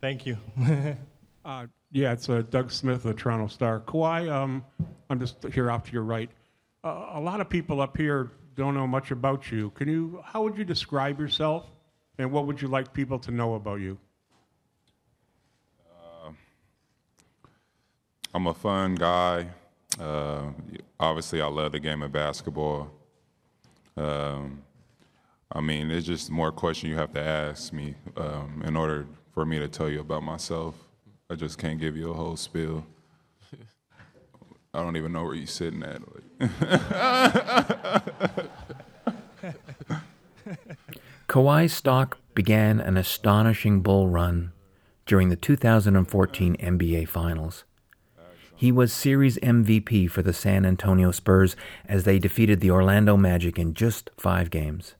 Thank 0.00 0.26
you. 0.26 0.38
Uh, 1.44 1.66
yeah, 1.90 2.12
it's 2.12 2.28
uh, 2.28 2.42
Doug 2.50 2.70
Smith 2.70 2.96
of 2.96 3.02
the 3.02 3.14
Toronto 3.14 3.46
Star. 3.46 3.80
Kawhi, 3.80 4.30
um, 4.30 4.64
I'm 5.08 5.18
just 5.18 5.42
here 5.52 5.70
off 5.70 5.86
to 5.86 5.92
your 5.92 6.02
right. 6.02 6.30
Uh, 6.84 7.10
a 7.14 7.20
lot 7.20 7.40
of 7.40 7.48
people 7.48 7.80
up 7.80 7.96
here 7.96 8.30
don't 8.54 8.74
know 8.74 8.86
much 8.86 9.10
about 9.10 9.50
you. 9.50 9.70
Can 9.70 9.88
you? 9.88 10.22
How 10.24 10.42
would 10.42 10.58
you 10.58 10.64
describe 10.64 11.18
yourself, 11.18 11.66
and 12.18 12.30
what 12.30 12.46
would 12.46 12.60
you 12.60 12.68
like 12.68 12.92
people 12.92 13.18
to 13.20 13.30
know 13.30 13.54
about 13.54 13.80
you? 13.80 13.98
Uh, 15.90 16.30
I'm 18.34 18.46
a 18.46 18.54
fun 18.54 18.94
guy. 18.94 19.46
Uh, 19.98 20.50
obviously, 21.00 21.40
I 21.40 21.46
love 21.46 21.72
the 21.72 21.80
game 21.80 22.02
of 22.02 22.12
basketball. 22.12 22.90
Um, 23.96 24.62
I 25.50 25.60
mean, 25.60 25.90
it's 25.90 26.06
just 26.06 26.30
more 26.30 26.52
questions 26.52 26.90
you 26.90 26.98
have 26.98 27.12
to 27.14 27.20
ask 27.20 27.72
me 27.72 27.94
um, 28.16 28.62
in 28.64 28.76
order 28.76 29.06
for 29.32 29.46
me 29.46 29.58
to 29.58 29.68
tell 29.68 29.88
you 29.88 30.00
about 30.00 30.22
myself. 30.22 30.87
I 31.30 31.34
just 31.34 31.58
can't 31.58 31.78
give 31.78 31.94
you 31.94 32.10
a 32.10 32.14
whole 32.14 32.36
spiel. 32.36 32.86
I 34.72 34.82
don't 34.82 34.96
even 34.96 35.12
know 35.12 35.24
where 35.24 35.34
you're 35.34 35.46
sitting 35.46 35.82
at. 35.82 36.00
Kawhi's 41.28 41.74
stock 41.74 42.18
began 42.34 42.80
an 42.80 42.96
astonishing 42.96 43.82
bull 43.82 44.08
run 44.08 44.52
during 45.04 45.28
the 45.28 45.36
2014 45.36 46.56
NBA 46.56 47.08
Finals. 47.08 47.64
He 48.56 48.72
was 48.72 48.92
series 48.92 49.36
MVP 49.38 50.10
for 50.10 50.22
the 50.22 50.32
San 50.32 50.64
Antonio 50.64 51.10
Spurs 51.10 51.56
as 51.86 52.04
they 52.04 52.18
defeated 52.18 52.60
the 52.60 52.70
Orlando 52.70 53.16
Magic 53.16 53.58
in 53.58 53.74
just 53.74 54.10
five 54.16 54.50
games. 54.50 54.94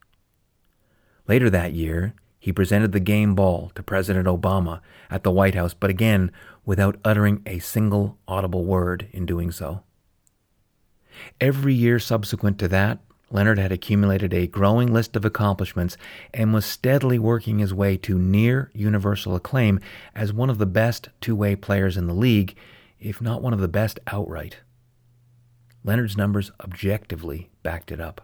Later 1.27 1.51
that 1.51 1.73
year, 1.73 2.15
he 2.39 2.53
presented 2.53 2.93
the 2.93 3.01
game 3.01 3.35
ball 3.35 3.73
to 3.75 3.83
President 3.83 4.27
Obama 4.27 4.81
at 5.11 5.23
the 5.23 5.31
White 5.31 5.55
House, 5.55 5.75
but 5.75 5.91
again 5.91 6.31
without 6.65 6.97
uttering 7.05 7.43
a 7.47 7.59
single 7.59 8.19
audible 8.29 8.65
word 8.65 9.09
in 9.13 9.27
doing 9.27 9.51
so. 9.51 9.83
Every 11.41 11.75
year 11.75 11.99
subsequent 11.99 12.59
to 12.59 12.69
that, 12.69 13.01
Leonard 13.31 13.59
had 13.59 13.73
accumulated 13.73 14.33
a 14.33 14.47
growing 14.47 14.93
list 14.93 15.17
of 15.17 15.25
accomplishments 15.25 15.97
and 16.33 16.55
was 16.55 16.65
steadily 16.65 17.19
working 17.19 17.59
his 17.59 17.75
way 17.75 17.97
to 17.99 18.19
near 18.19 18.71
universal 18.73 19.35
acclaim 19.35 19.81
as 20.15 20.33
one 20.33 20.49
of 20.49 20.59
the 20.59 20.67
best 20.67 21.09
two 21.21 21.37
way 21.37 21.55
players 21.55 21.97
in 21.97 22.07
the 22.07 22.15
league 22.15 22.55
if 23.01 23.21
not 23.21 23.43
one 23.43 23.53
of 23.53 23.61
the 23.61 23.69
best 23.69 23.99
outright. 24.07 24.59
Leonard's 25.85 26.17
numbers 26.17 26.51
objectively 26.61 27.49
backed 27.63 27.93
it 27.93 28.01
up. 28.01 28.23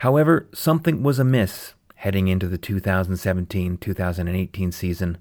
However, 0.00 0.48
something 0.54 1.02
was 1.02 1.18
amiss 1.18 1.74
heading 1.98 2.28
into 2.28 2.46
the 2.46 2.58
2017 2.58 3.76
2018 3.76 4.72
season. 4.72 5.18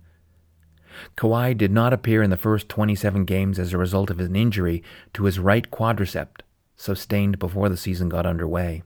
Kawhi 1.16 1.58
did 1.58 1.72
not 1.72 1.92
appear 1.92 2.22
in 2.22 2.30
the 2.30 2.38
first 2.38 2.70
27 2.70 3.26
games 3.26 3.58
as 3.58 3.74
a 3.74 3.78
result 3.78 4.12
of 4.12 4.20
an 4.20 4.36
injury 4.36 4.84
to 5.14 5.26
his 5.26 5.40
right 5.40 5.70
quadricep, 5.72 6.42
sustained 6.76 7.40
before 7.40 7.68
the 7.68 7.78
season 7.78 8.10
got 8.10 8.26
underway. 8.28 8.84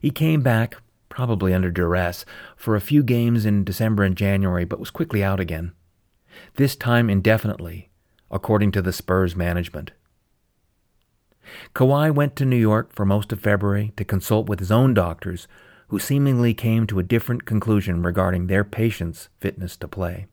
He 0.00 0.10
came 0.10 0.42
back, 0.42 0.76
probably 1.08 1.54
under 1.54 1.70
duress, 1.70 2.26
for 2.54 2.76
a 2.76 2.80
few 2.80 3.02
games 3.02 3.46
in 3.46 3.64
December 3.64 4.02
and 4.02 4.16
January, 4.16 4.64
but 4.66 4.80
was 4.80 4.90
quickly 4.90 5.24
out 5.24 5.40
again 5.40 5.72
this 6.56 6.76
time 6.76 7.08
indefinitely, 7.08 7.90
according 8.30 8.72
to 8.72 8.82
the 8.82 8.92
Spurs 8.92 9.36
management. 9.36 9.92
Kawhi 11.74 12.12
went 12.12 12.36
to 12.36 12.44
New 12.44 12.56
York 12.56 12.92
for 12.92 13.04
most 13.06 13.32
of 13.32 13.40
February 13.40 13.92
to 13.96 14.04
consult 14.04 14.48
with 14.48 14.58
his 14.58 14.72
own 14.72 14.94
doctors, 14.94 15.46
who 15.88 15.98
seemingly 15.98 16.54
came 16.54 16.86
to 16.86 16.98
a 16.98 17.04
different 17.04 17.44
conclusion 17.44 18.02
regarding 18.02 18.46
their 18.46 18.64
patient's 18.64 19.28
fitness 19.38 19.76
to 19.76 19.88
play. 19.88 20.26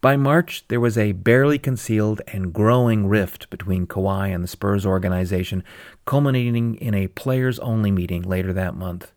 By 0.00 0.16
March, 0.16 0.66
there 0.68 0.80
was 0.80 0.98
a 0.98 1.12
barely 1.12 1.58
concealed 1.58 2.20
and 2.28 2.52
growing 2.52 3.06
rift 3.06 3.48
between 3.50 3.86
Kawhi 3.86 4.34
and 4.34 4.44
the 4.44 4.48
Spurs 4.48 4.84
organization, 4.84 5.64
culminating 6.04 6.74
in 6.76 6.94
a 6.94 7.08
players 7.08 7.58
only 7.60 7.90
meeting 7.90 8.22
later 8.22 8.52
that 8.52 8.74
month. 8.74 9.12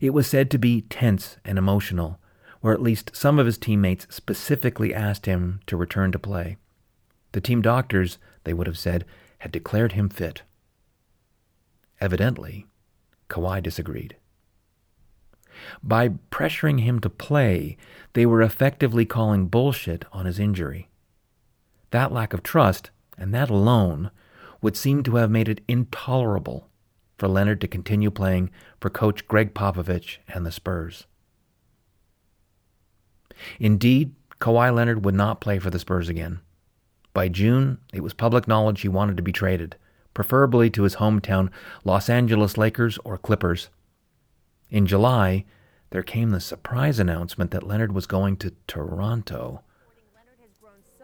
It 0.00 0.10
was 0.10 0.26
said 0.26 0.50
to 0.50 0.58
be 0.58 0.82
tense 0.82 1.38
and 1.44 1.58
emotional, 1.58 2.20
where 2.60 2.72
at 2.72 2.82
least 2.82 3.14
some 3.14 3.38
of 3.38 3.46
his 3.46 3.58
teammates 3.58 4.06
specifically 4.10 4.94
asked 4.94 5.26
him 5.26 5.60
to 5.66 5.76
return 5.76 6.12
to 6.12 6.18
play. 6.18 6.56
The 7.32 7.40
team 7.40 7.60
doctors, 7.60 8.18
they 8.44 8.54
would 8.54 8.66
have 8.66 8.78
said, 8.78 9.04
had 9.38 9.52
declared 9.52 9.92
him 9.92 10.08
fit. 10.08 10.42
Evidently, 12.00 12.66
Kawhi 13.28 13.62
disagreed. 13.62 14.16
By 15.82 16.10
pressuring 16.30 16.80
him 16.80 17.00
to 17.00 17.10
play, 17.10 17.76
they 18.12 18.26
were 18.26 18.42
effectively 18.42 19.04
calling 19.04 19.46
bullshit 19.46 20.04
on 20.12 20.26
his 20.26 20.38
injury. 20.38 20.88
That 21.90 22.12
lack 22.12 22.32
of 22.32 22.42
trust, 22.42 22.90
and 23.16 23.32
that 23.34 23.50
alone, 23.50 24.10
would 24.60 24.76
seem 24.76 25.02
to 25.04 25.16
have 25.16 25.30
made 25.30 25.48
it 25.48 25.62
intolerable 25.68 26.68
for 27.18 27.28
Leonard 27.28 27.60
to 27.62 27.68
continue 27.68 28.10
playing 28.10 28.50
for 28.80 28.90
coach 28.90 29.26
Gregg 29.26 29.54
Popovich 29.54 30.18
and 30.28 30.44
the 30.44 30.52
Spurs. 30.52 31.06
Indeed, 33.58 34.14
Kawhi 34.40 34.74
Leonard 34.74 35.04
would 35.04 35.14
not 35.14 35.40
play 35.40 35.58
for 35.58 35.70
the 35.70 35.78
Spurs 35.78 36.08
again. 36.08 36.40
By 37.14 37.28
June, 37.28 37.78
it 37.94 38.02
was 38.02 38.12
public 38.12 38.46
knowledge 38.46 38.82
he 38.82 38.88
wanted 38.88 39.16
to 39.16 39.22
be 39.22 39.32
traded, 39.32 39.76
preferably 40.16 40.70
to 40.70 40.84
his 40.84 40.96
hometown 40.96 41.50
Los 41.84 42.08
Angeles 42.08 42.56
Lakers 42.56 42.98
or 43.04 43.18
Clippers. 43.18 43.68
In 44.70 44.86
July, 44.86 45.44
there 45.90 46.02
came 46.02 46.30
the 46.30 46.40
surprise 46.40 46.98
announcement 46.98 47.50
that 47.50 47.66
Leonard 47.66 47.92
was 47.92 48.06
going 48.06 48.38
to 48.38 48.54
Toronto. 48.66 49.60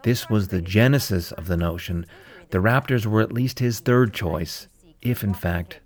This 0.01 0.31
was 0.31 0.47
the 0.47 0.63
genesis 0.63 1.31
of 1.31 1.45
the 1.45 1.55
notion 1.55 2.07
the 2.49 2.57
Raptors 2.57 3.05
were 3.05 3.21
at 3.21 3.31
least 3.31 3.59
his 3.59 3.79
third 3.79 4.15
choice, 4.15 4.67
if 5.03 5.23
in 5.23 5.35
fact 5.35 5.79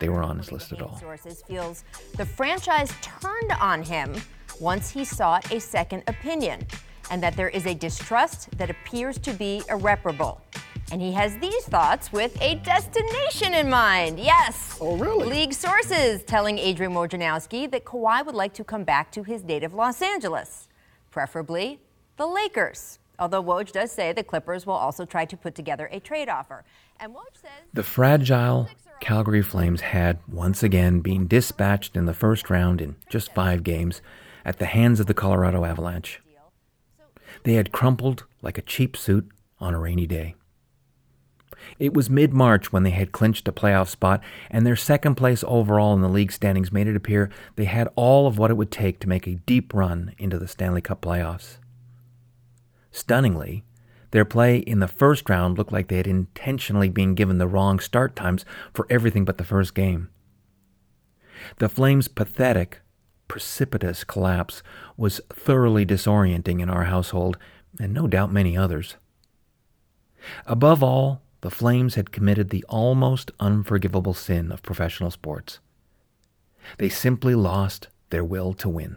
they 0.00 0.08
were 0.08 0.24
on 0.24 0.38
his 0.38 0.50
list 0.50 0.72
at 0.72 0.82
all. 0.82 1.00
Feels 1.46 1.84
the 2.16 2.26
franchise 2.26 2.92
turned 3.02 3.52
on 3.60 3.84
him 3.84 4.16
once 4.60 4.90
he 4.90 5.04
sought 5.04 5.52
a 5.52 5.60
second 5.60 6.02
opinion, 6.08 6.66
and 7.08 7.22
that 7.22 7.36
there 7.36 7.50
is 7.50 7.66
a 7.66 7.74
distrust 7.74 8.50
that 8.58 8.68
appears 8.68 9.16
to 9.18 9.32
be 9.32 9.62
irreparable. 9.68 10.40
And 10.92 11.00
he 11.00 11.12
has 11.12 11.36
these 11.38 11.64
thoughts 11.64 12.12
with 12.12 12.40
a 12.40 12.56
destination 12.56 13.54
in 13.54 13.68
mind. 13.70 14.20
Yes. 14.20 14.78
Oh, 14.80 14.96
really? 14.96 15.26
League 15.26 15.52
sources 15.52 16.22
telling 16.22 16.58
Adrian 16.58 16.92
Wojnarowski 16.92 17.70
that 17.70 17.84
Kawhi 17.84 18.24
would 18.24 18.34
like 18.34 18.54
to 18.54 18.64
come 18.64 18.84
back 18.84 19.10
to 19.12 19.22
his 19.22 19.42
native 19.42 19.74
Los 19.74 20.02
Angeles, 20.02 20.68
preferably 21.10 21.80
the 22.16 22.26
Lakers. 22.26 22.98
Although 23.18 23.42
Woj 23.42 23.72
does 23.72 23.92
say 23.92 24.12
the 24.12 24.24
Clippers 24.24 24.66
will 24.66 24.74
also 24.74 25.04
try 25.04 25.24
to 25.24 25.36
put 25.36 25.54
together 25.54 25.88
a 25.90 26.00
trade 26.00 26.28
offer. 26.28 26.64
And 27.00 27.14
Woj 27.14 27.34
says 27.34 27.50
the 27.72 27.82
fragile 27.82 28.68
Calgary 29.00 29.42
Flames 29.42 29.80
had 29.80 30.18
once 30.28 30.62
again 30.62 31.00
been 31.00 31.26
dispatched 31.26 31.96
in 31.96 32.06
the 32.06 32.14
first 32.14 32.50
round 32.50 32.80
in 32.80 32.96
just 33.08 33.34
five 33.34 33.62
games 33.62 34.00
at 34.44 34.58
the 34.58 34.66
hands 34.66 35.00
of 35.00 35.06
the 35.06 35.14
Colorado 35.14 35.64
Avalanche. 35.64 36.20
They 37.42 37.54
had 37.54 37.72
crumpled 37.72 38.24
like 38.42 38.58
a 38.58 38.62
cheap 38.62 38.96
suit 38.96 39.28
on 39.60 39.74
a 39.74 39.78
rainy 39.78 40.06
day. 40.06 40.34
It 41.78 41.94
was 41.94 42.10
mid 42.10 42.32
March 42.32 42.72
when 42.72 42.82
they 42.82 42.90
had 42.90 43.12
clinched 43.12 43.48
a 43.48 43.52
playoff 43.52 43.88
spot, 43.88 44.22
and 44.50 44.66
their 44.66 44.76
second 44.76 45.16
place 45.16 45.44
overall 45.46 45.94
in 45.94 46.00
the 46.00 46.08
league 46.08 46.32
standings 46.32 46.72
made 46.72 46.86
it 46.86 46.96
appear 46.96 47.30
they 47.56 47.64
had 47.64 47.88
all 47.96 48.26
of 48.26 48.38
what 48.38 48.50
it 48.50 48.56
would 48.56 48.70
take 48.70 49.00
to 49.00 49.08
make 49.08 49.26
a 49.26 49.36
deep 49.46 49.72
run 49.74 50.14
into 50.18 50.38
the 50.38 50.48
Stanley 50.48 50.80
Cup 50.80 51.00
playoffs. 51.00 51.58
Stunningly, 52.90 53.64
their 54.12 54.24
play 54.24 54.58
in 54.58 54.78
the 54.78 54.86
first 54.86 55.28
round 55.28 55.58
looked 55.58 55.72
like 55.72 55.88
they 55.88 55.96
had 55.96 56.06
intentionally 56.06 56.88
been 56.88 57.16
given 57.16 57.38
the 57.38 57.48
wrong 57.48 57.80
start 57.80 58.14
times 58.14 58.44
for 58.72 58.86
everything 58.88 59.24
but 59.24 59.38
the 59.38 59.44
first 59.44 59.74
game. 59.74 60.08
The 61.58 61.68
Flames' 61.68 62.06
pathetic, 62.06 62.80
precipitous 63.26 64.04
collapse 64.04 64.62
was 64.96 65.20
thoroughly 65.30 65.84
disorienting 65.84 66.60
in 66.60 66.70
our 66.70 66.84
household, 66.84 67.38
and 67.80 67.92
no 67.92 68.06
doubt 68.06 68.32
many 68.32 68.56
others. 68.56 68.94
Above 70.46 70.80
all, 70.80 71.23
the 71.44 71.50
Flames 71.50 71.94
had 71.94 72.10
committed 72.10 72.48
the 72.48 72.64
almost 72.70 73.30
unforgivable 73.38 74.14
sin 74.14 74.50
of 74.50 74.62
professional 74.62 75.10
sports. 75.10 75.58
They 76.78 76.88
simply 76.88 77.34
lost 77.34 77.88
their 78.08 78.24
will 78.24 78.54
to 78.54 78.68
win. 78.70 78.96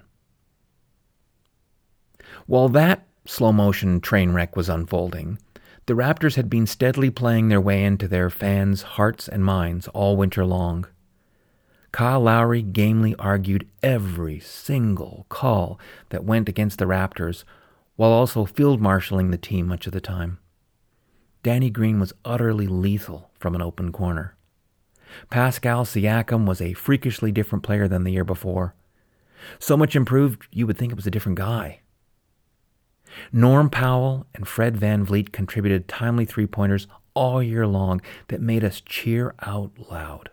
While 2.45 2.69
that 2.69 3.05
slow 3.25 3.51
motion 3.51 3.99
train 3.99 4.31
wreck 4.31 4.55
was 4.55 4.69
unfolding, 4.69 5.39
the 5.88 5.93
Raptors 5.93 6.36
had 6.36 6.49
been 6.49 6.65
steadily 6.65 7.10
playing 7.10 7.49
their 7.49 7.60
way 7.60 7.83
into 7.83 8.07
their 8.07 8.29
fans' 8.29 8.95
hearts 8.95 9.27
and 9.27 9.43
minds 9.43 9.89
all 9.89 10.15
winter 10.15 10.45
long. 10.45 10.88
Kyle 11.91 12.21
Lowry 12.21 12.62
gamely 12.62 13.13
argued 13.15 13.67
every 13.83 14.39
single 14.39 15.25
call 15.27 15.77
that 16.12 16.23
went 16.23 16.47
against 16.47 16.79
the 16.79 16.86
Raptors, 16.86 17.43
while 17.97 18.12
also 18.12 18.45
field 18.45 18.79
marshaling 18.79 19.31
the 19.31 19.38
team 19.38 19.67
much 19.67 19.86
of 19.86 19.91
the 19.91 19.99
time. 19.99 20.39
Danny 21.43 21.69
Green 21.69 22.00
was 22.00 22.13
utterly 22.26 22.67
lethal 22.67 23.32
from 23.39 23.56
an 23.56 23.62
open 23.62 23.91
corner. 23.91 24.36
Pascal 25.30 25.86
Siakam 25.86 26.45
was 26.45 26.62
a 26.62 26.73
freakishly 26.73 27.32
different 27.32 27.63
player 27.63 27.88
than 27.88 28.04
the 28.04 28.12
year 28.12 28.26
before. 28.26 28.76
So 29.60 29.78
much 29.78 29.95
improved, 29.95 30.47
you 30.52 30.67
would 30.67 30.78
think 30.78 30.91
it 30.91 30.97
was 30.97 31.08
a 31.08 31.12
different 31.12 31.38
guy. 31.38 31.82
Norm 33.32 33.69
Powell 33.69 34.28
and 34.36 34.47
Fred 34.47 34.78
Van 34.78 35.06
VanVleet 35.06 35.32
contributed 35.32 35.88
timely 35.88 36.26
three 36.26 36.47
pointers 36.47 36.88
all 37.13 37.41
year 37.41 37.65
long 37.65 38.02
that 38.28 38.41
made 38.41 38.63
us 38.63 38.82
cheer 38.82 39.34
out 39.41 39.71
loud. 39.89 40.30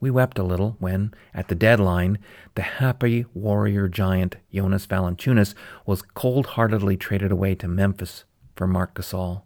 We 0.00 0.10
wept 0.10 0.38
a 0.38 0.42
little 0.42 0.76
when, 0.78 1.12
at 1.34 1.48
the 1.48 1.54
deadline, 1.54 2.18
the 2.54 2.62
happy 2.62 3.26
warrior 3.34 3.86
giant 3.86 4.36
Jonas 4.52 4.86
Valanciunas 4.86 5.54
was 5.84 6.02
cold 6.02 6.46
heartedly 6.46 6.96
traded 6.96 7.30
away 7.30 7.54
to 7.56 7.68
Memphis 7.68 8.24
for 8.56 8.66
Marc 8.66 8.94
Gasol. 8.94 9.42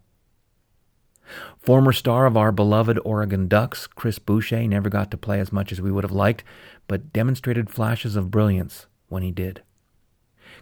Former 1.58 1.92
star 1.92 2.26
of 2.26 2.36
our 2.36 2.52
beloved 2.52 2.98
Oregon 3.04 3.48
Ducks, 3.48 3.86
Chris 3.86 4.18
Boucher, 4.18 4.66
never 4.66 4.88
got 4.88 5.10
to 5.10 5.16
play 5.16 5.40
as 5.40 5.52
much 5.52 5.72
as 5.72 5.80
we 5.80 5.90
would 5.90 6.04
have 6.04 6.12
liked, 6.12 6.44
but 6.86 7.12
demonstrated 7.12 7.70
flashes 7.70 8.16
of 8.16 8.30
brilliance 8.30 8.86
when 9.08 9.22
he 9.22 9.30
did. 9.30 9.62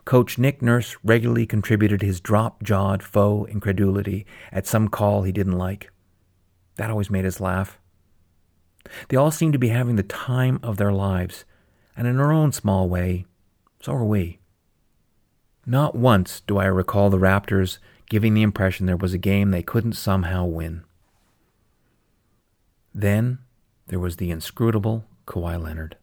Coach 0.05 0.39
Nick 0.39 0.63
Nurse 0.63 0.97
regularly 1.05 1.47
contributed 1.47 2.03
his 2.03 2.21
drop 2.21 2.63
jawed 2.63 3.03
faux 3.03 3.51
incredulity 3.51 4.27
at 4.51 4.67
some 4.67 4.89
call 4.89 5.23
he 5.23 5.33
didn't 5.33 5.59
like. 5.59 5.91
That 6.77 6.91
always 6.91 7.11
made 7.11 7.27
us 7.27 7.41
laugh. 7.41 7.79
They 9.09 9.17
all 9.17 9.31
seemed 9.31 9.53
to 9.53 9.59
be 9.59 9.69
having 9.69 9.97
the 9.97 10.03
time 10.03 10.59
of 10.63 10.77
their 10.77 10.93
lives, 10.93 11.45
and 11.97 12.07
in 12.07 12.19
our 12.19 12.33
own 12.33 12.53
small 12.53 12.89
way, 12.89 13.27
so 13.81 13.93
are 13.93 14.05
we. 14.05 14.39
Not 15.67 15.95
once 15.95 16.41
do 16.41 16.59
I 16.59 16.65
recall 16.65 17.11
the 17.11 17.19
Raptors 17.19 17.79
giving 18.13 18.35
the 18.35 18.43
impression 18.43 18.85
there 18.85 18.95
was 18.95 19.15
a 19.15 19.19
game 19.19 19.51
they 19.51 19.63
couldn't 19.63 19.95
somehow 19.95 20.45
win. 20.45 20.85
Then 22.95 23.39
there 23.87 23.99
was 23.99 24.17
the 24.17 24.31
inscrutable 24.31 25.07
Kawhi 25.27 25.59
Leonard. 25.59 25.97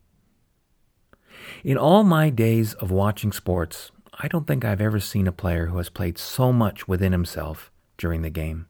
In 1.63 1.77
all 1.77 2.03
my 2.03 2.31
days 2.31 2.73
of 2.73 2.89
watching 2.89 3.31
sports, 3.31 3.91
I 4.19 4.27
don't 4.27 4.47
think 4.47 4.65
I've 4.65 4.81
ever 4.81 4.99
seen 4.99 5.27
a 5.27 5.31
player 5.31 5.67
who 5.67 5.77
has 5.77 5.89
played 5.89 6.17
so 6.17 6.51
much 6.51 6.87
within 6.87 7.11
himself 7.11 7.69
during 7.95 8.23
the 8.23 8.31
game. 8.31 8.65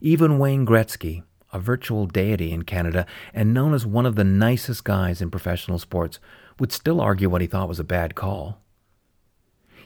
Even 0.00 0.40
Wayne 0.40 0.66
Gretzky, 0.66 1.22
a 1.52 1.60
virtual 1.60 2.06
deity 2.06 2.50
in 2.50 2.62
Canada 2.62 3.06
and 3.32 3.54
known 3.54 3.72
as 3.72 3.86
one 3.86 4.06
of 4.06 4.16
the 4.16 4.24
nicest 4.24 4.82
guys 4.82 5.22
in 5.22 5.30
professional 5.30 5.78
sports, 5.78 6.18
would 6.58 6.72
still 6.72 7.00
argue 7.00 7.30
what 7.30 7.42
he 7.42 7.46
thought 7.46 7.68
was 7.68 7.78
a 7.78 7.84
bad 7.84 8.16
call. 8.16 8.58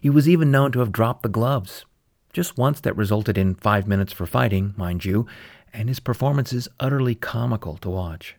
He 0.00 0.08
was 0.08 0.26
even 0.26 0.50
known 0.50 0.72
to 0.72 0.78
have 0.78 0.92
dropped 0.92 1.22
the 1.22 1.28
gloves, 1.28 1.84
just 2.32 2.56
once 2.56 2.80
that 2.80 2.96
resulted 2.96 3.36
in 3.36 3.54
five 3.54 3.86
minutes 3.86 4.12
for 4.12 4.26
fighting, 4.26 4.74
mind 4.76 5.04
you, 5.04 5.26
and 5.72 5.88
his 5.88 6.00
performance 6.00 6.52
is 6.52 6.68
utterly 6.80 7.14
comical 7.14 7.76
to 7.78 7.90
watch. 7.90 8.36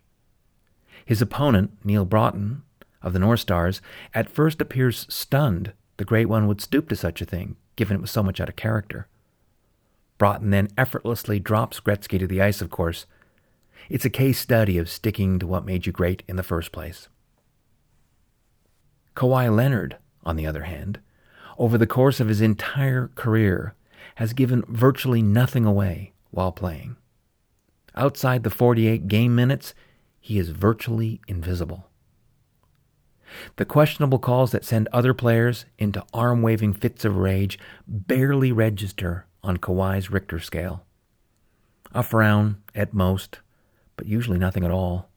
His 1.06 1.22
opponent, 1.22 1.72
Neal 1.84 2.06
Broten, 2.06 2.62
of 3.02 3.14
the 3.14 3.20
North 3.20 3.42
Stars, 3.42 3.82
at 4.14 4.30
first 4.30 4.62
appears 4.62 5.06
stunned 5.10 5.74
the 5.98 6.06
Great 6.06 6.28
One 6.28 6.48
would 6.48 6.62
stoop 6.62 6.90
to 6.90 6.96
such 6.96 7.22
a 7.22 7.26
thing, 7.26 7.56
given 7.76 7.98
it 7.98 8.02
was 8.02 8.12
so 8.12 8.24
much 8.24 8.40
out 8.40 8.50
of 8.50 8.56
character. 8.56 9.08
Broughton 10.18 10.50
then 10.52 10.70
effortlessly 10.78 11.40
drops 11.40 11.80
Gretzky 11.80 12.18
to 12.20 12.28
the 12.28 12.42
ice, 12.42 12.62
of 12.62 12.70
course. 12.70 13.06
It's 13.90 14.06
a 14.06 14.10
case 14.10 14.40
study 14.40 14.78
of 14.78 14.90
sticking 14.90 15.38
to 15.40 15.48
what 15.48 15.66
made 15.66 15.86
you 15.86 15.92
great 15.92 16.24
in 16.28 16.36
the 16.36 16.44
first 16.44 16.72
place. 16.72 17.10
Kawhi 19.16 19.54
Leonard, 19.54 19.98
on 20.24 20.36
the 20.36 20.48
other 20.48 20.64
hand, 20.64 21.00
over 21.58 21.78
the 21.78 21.86
course 21.86 22.20
of 22.20 22.30
his 22.30 22.42
entire 22.42 23.10
career, 23.16 23.76
has 24.16 24.34
given 24.34 24.64
virtually 24.68 25.22
nothing 25.22 25.66
away 25.66 26.14
while 26.32 26.52
playing. 26.52 26.96
Outside 27.96 28.44
the 28.44 28.50
48 28.50 29.08
game 29.08 29.36
minutes, 29.36 29.74
he 30.20 30.40
is 30.40 30.50
virtually 30.50 31.22
invisible. 31.28 31.90
The 33.56 33.66
questionable 33.66 34.20
calls 34.20 34.52
that 34.52 34.66
send 34.66 34.88
other 34.92 35.14
players 35.14 35.66
into 35.78 36.04
arm 36.14 36.42
waving 36.42 36.74
fits 36.74 37.04
of 37.04 37.18
rage 37.18 37.58
barely 37.88 38.52
register 38.52 39.26
on 39.44 39.58
Kawhi's 39.58 40.12
Richter 40.12 40.40
scale. 40.40 40.86
A 41.94 42.04
frown 42.04 42.58
at 42.74 42.94
most, 42.94 43.40
but 43.98 44.08
usually 44.08 44.40
nothing 44.40 44.64
at 44.64 44.72
all. 44.72 45.10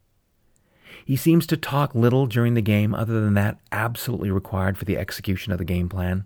He 1.05 1.15
seems 1.15 1.47
to 1.47 1.57
talk 1.57 1.95
little 1.95 2.27
during 2.27 2.53
the 2.53 2.61
game 2.61 2.93
other 2.93 3.21
than 3.21 3.33
that 3.35 3.59
absolutely 3.71 4.29
required 4.29 4.77
for 4.77 4.85
the 4.85 4.97
execution 4.97 5.51
of 5.53 5.57
the 5.57 5.65
game 5.65 5.89
plan. 5.89 6.25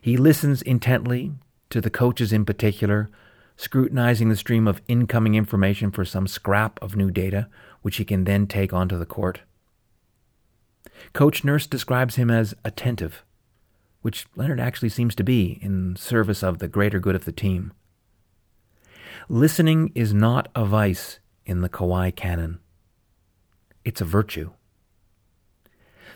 He 0.00 0.16
listens 0.16 0.62
intently 0.62 1.32
to 1.70 1.80
the 1.80 1.90
coaches 1.90 2.32
in 2.32 2.44
particular, 2.44 3.10
scrutinizing 3.56 4.28
the 4.28 4.36
stream 4.36 4.68
of 4.68 4.82
incoming 4.88 5.34
information 5.34 5.90
for 5.90 6.04
some 6.04 6.26
scrap 6.26 6.80
of 6.82 6.96
new 6.96 7.10
data, 7.10 7.48
which 7.82 7.96
he 7.96 8.04
can 8.04 8.24
then 8.24 8.46
take 8.46 8.72
onto 8.72 8.98
the 8.98 9.06
court. 9.06 9.40
Coach 11.12 11.44
Nurse 11.44 11.66
describes 11.66 12.16
him 12.16 12.30
as 12.30 12.54
attentive, 12.64 13.24
which 14.02 14.26
Leonard 14.36 14.60
actually 14.60 14.88
seems 14.88 15.14
to 15.14 15.24
be 15.24 15.58
in 15.62 15.96
service 15.96 16.42
of 16.42 16.58
the 16.58 16.68
greater 16.68 17.00
good 17.00 17.14
of 17.14 17.24
the 17.24 17.32
team. 17.32 17.72
Listening 19.28 19.90
is 19.94 20.14
not 20.14 20.48
a 20.54 20.64
vice 20.64 21.18
in 21.44 21.60
the 21.60 21.68
Kawhi 21.68 22.14
canon. 22.14 22.60
It's 23.84 24.00
a 24.00 24.04
virtue. 24.04 24.50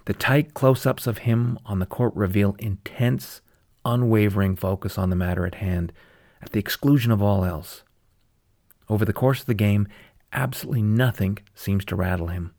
The 0.05 0.15
tight 0.15 0.55
close 0.55 0.87
ups 0.87 1.07
of 1.07 1.19
him 1.19 1.59
on 1.67 1.79
the 1.79 1.87
court 1.87 2.15
reveal 2.15 2.57
intense, 2.59 3.43
unwavering 3.85 4.57
focus 4.57 4.99
on 4.99 5.11
the 5.11 5.17
matter 5.17 5.47
at 5.47 5.57
hand, 5.57 5.93
at 6.43 6.53
the 6.53 6.59
exclusion 6.59 7.11
of 7.11 7.23
all 7.23 7.45
else. 7.45 7.83
Over 8.89 9.05
the 9.05 9.13
course 9.13 9.41
of 9.41 9.47
the 9.47 9.55
game, 9.55 9.87
absolutely 10.33 10.83
nothing 10.83 11.39
seems 11.55 11.85
to 11.87 11.97
rattle 11.97 12.29
him. 12.29 12.53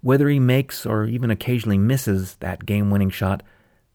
Whether 0.00 0.28
he 0.28 0.38
makes 0.38 0.86
or 0.86 1.04
even 1.04 1.30
occasionally 1.30 1.78
misses 1.78 2.36
that 2.36 2.66
game 2.66 2.90
winning 2.90 3.10
shot, 3.10 3.42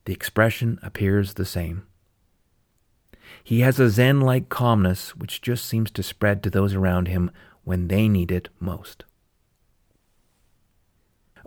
the 0.05 0.13
expression 0.13 0.79
appears 0.81 1.33
the 1.33 1.45
same. 1.45 1.85
He 3.43 3.61
has 3.61 3.79
a 3.79 3.89
Zen 3.89 4.21
like 4.21 4.49
calmness 4.49 5.15
which 5.15 5.41
just 5.41 5.65
seems 5.65 5.91
to 5.91 6.03
spread 6.03 6.43
to 6.43 6.49
those 6.49 6.73
around 6.73 7.07
him 7.07 7.31
when 7.63 7.87
they 7.87 8.07
need 8.07 8.31
it 8.31 8.49
most. 8.59 9.05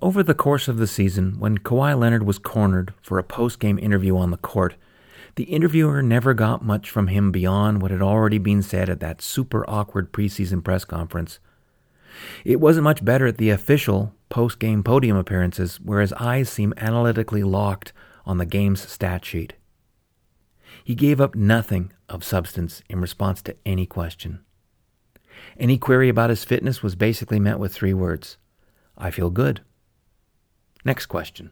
Over 0.03 0.23
the 0.23 0.35
course 0.35 0.67
of 0.67 0.79
the 0.79 0.87
season, 0.87 1.39
when 1.39 1.59
Kawhi 1.59 1.99
Leonard 1.99 2.23
was 2.23 2.39
cornered 2.39 2.95
for 3.03 3.19
a 3.19 3.23
post 3.23 3.59
game 3.59 3.79
interview 3.79 4.17
on 4.17 4.31
the 4.31 4.39
court, 4.39 4.77
the 5.35 5.45
interviewer 5.45 6.03
never 6.03 6.33
got 6.33 6.65
much 6.65 6.89
from 6.89 7.09
him 7.09 7.31
beyond 7.31 7.83
what 7.83 7.91
had 7.91 8.01
already 8.01 8.39
been 8.39 8.63
said 8.63 8.89
at 8.89 9.01
that 9.01 9.21
super 9.21 9.69
awkward 9.69 10.11
preseason 10.11 10.65
press 10.65 10.87
conference. 10.87 11.39
It 12.47 12.61
wasn't 12.61 12.85
much 12.85 13.05
better 13.05 13.27
at 13.27 13.37
the 13.37 13.51
official 13.51 14.15
post 14.31 14.59
game 14.59 14.83
podium 14.83 15.19
appearances, 15.19 15.79
where 15.81 16.01
his 16.01 16.15
eyes 16.15 16.49
seemed 16.49 16.75
analytically 16.79 17.43
locked 17.43 17.93
on 18.25 18.39
the 18.39 18.47
game's 18.47 18.89
stat 18.89 19.23
sheet. 19.27 19.53
He 20.83 20.95
gave 20.95 21.21
up 21.21 21.35
nothing 21.35 21.93
of 22.09 22.25
substance 22.25 22.83
in 22.89 23.03
response 23.03 23.43
to 23.43 23.57
any 23.67 23.85
question. 23.85 24.41
Any 25.59 25.77
query 25.77 26.09
about 26.09 26.31
his 26.31 26.43
fitness 26.43 26.83
was 26.83 26.95
basically 26.95 27.39
met 27.39 27.59
with 27.59 27.75
three 27.75 27.95
words 27.95 28.39
I 28.97 29.11
feel 29.11 29.29
good. 29.29 29.61
Next 30.85 31.07
question. 31.07 31.51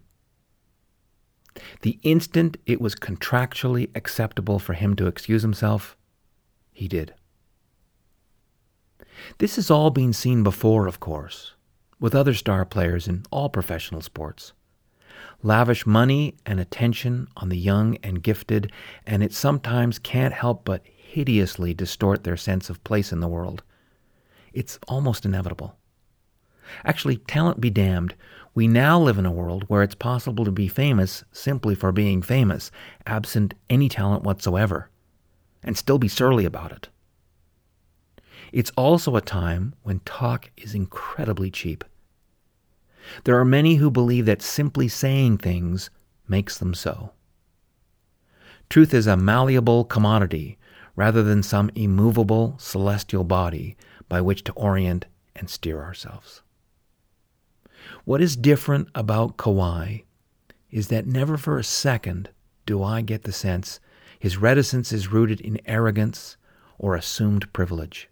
The 1.82 1.98
instant 2.02 2.56
it 2.66 2.80
was 2.80 2.94
contractually 2.94 3.90
acceptable 3.94 4.58
for 4.58 4.74
him 4.74 4.94
to 4.96 5.06
excuse 5.06 5.42
himself, 5.42 5.96
he 6.72 6.88
did. 6.88 7.14
This 9.38 9.56
has 9.56 9.70
all 9.70 9.90
been 9.90 10.12
seen 10.12 10.42
before, 10.42 10.86
of 10.86 11.00
course, 11.00 11.54
with 11.98 12.14
other 12.14 12.34
star 12.34 12.64
players 12.64 13.08
in 13.08 13.24
all 13.30 13.48
professional 13.48 14.00
sports. 14.00 14.52
Lavish 15.42 15.86
money 15.86 16.36
and 16.46 16.60
attention 16.60 17.28
on 17.36 17.48
the 17.48 17.58
young 17.58 17.96
and 18.02 18.22
gifted, 18.22 18.72
and 19.06 19.22
it 19.22 19.32
sometimes 19.32 19.98
can't 19.98 20.34
help 20.34 20.64
but 20.64 20.82
hideously 20.86 21.74
distort 21.74 22.24
their 22.24 22.36
sense 22.36 22.70
of 22.70 22.82
place 22.84 23.12
in 23.12 23.20
the 23.20 23.28
world. 23.28 23.62
It's 24.52 24.78
almost 24.88 25.24
inevitable. 25.24 25.76
Actually, 26.84 27.16
talent 27.16 27.60
be 27.60 27.70
damned, 27.70 28.14
we 28.58 28.66
now 28.66 28.98
live 28.98 29.18
in 29.18 29.24
a 29.24 29.30
world 29.30 29.62
where 29.68 29.84
it's 29.84 29.94
possible 29.94 30.44
to 30.44 30.50
be 30.50 30.66
famous 30.66 31.22
simply 31.30 31.76
for 31.76 31.92
being 31.92 32.20
famous, 32.20 32.72
absent 33.06 33.54
any 33.70 33.88
talent 33.88 34.24
whatsoever, 34.24 34.90
and 35.62 35.78
still 35.78 35.96
be 35.96 36.08
surly 36.08 36.44
about 36.44 36.72
it. 36.72 36.88
It's 38.50 38.72
also 38.76 39.14
a 39.14 39.20
time 39.20 39.76
when 39.84 40.00
talk 40.00 40.50
is 40.56 40.74
incredibly 40.74 41.52
cheap. 41.52 41.84
There 43.22 43.38
are 43.38 43.44
many 43.44 43.76
who 43.76 43.92
believe 43.92 44.26
that 44.26 44.42
simply 44.42 44.88
saying 44.88 45.38
things 45.38 45.88
makes 46.26 46.58
them 46.58 46.74
so. 46.74 47.12
Truth 48.68 48.92
is 48.92 49.06
a 49.06 49.16
malleable 49.16 49.84
commodity 49.84 50.58
rather 50.96 51.22
than 51.22 51.44
some 51.44 51.70
immovable 51.76 52.56
celestial 52.58 53.22
body 53.22 53.76
by 54.08 54.20
which 54.20 54.42
to 54.42 54.52
orient 54.54 55.06
and 55.36 55.48
steer 55.48 55.80
ourselves. 55.80 56.42
What 58.08 58.22
is 58.22 58.36
different 58.36 58.88
about 58.94 59.36
Kawhi 59.36 60.04
is 60.70 60.88
that 60.88 61.06
never 61.06 61.36
for 61.36 61.58
a 61.58 61.62
second 61.62 62.30
do 62.64 62.82
I 62.82 63.02
get 63.02 63.24
the 63.24 63.32
sense 63.32 63.80
his 64.18 64.38
reticence 64.38 64.94
is 64.94 65.12
rooted 65.12 65.42
in 65.42 65.60
arrogance 65.66 66.38
or 66.78 66.94
assumed 66.94 67.52
privilege. 67.52 68.08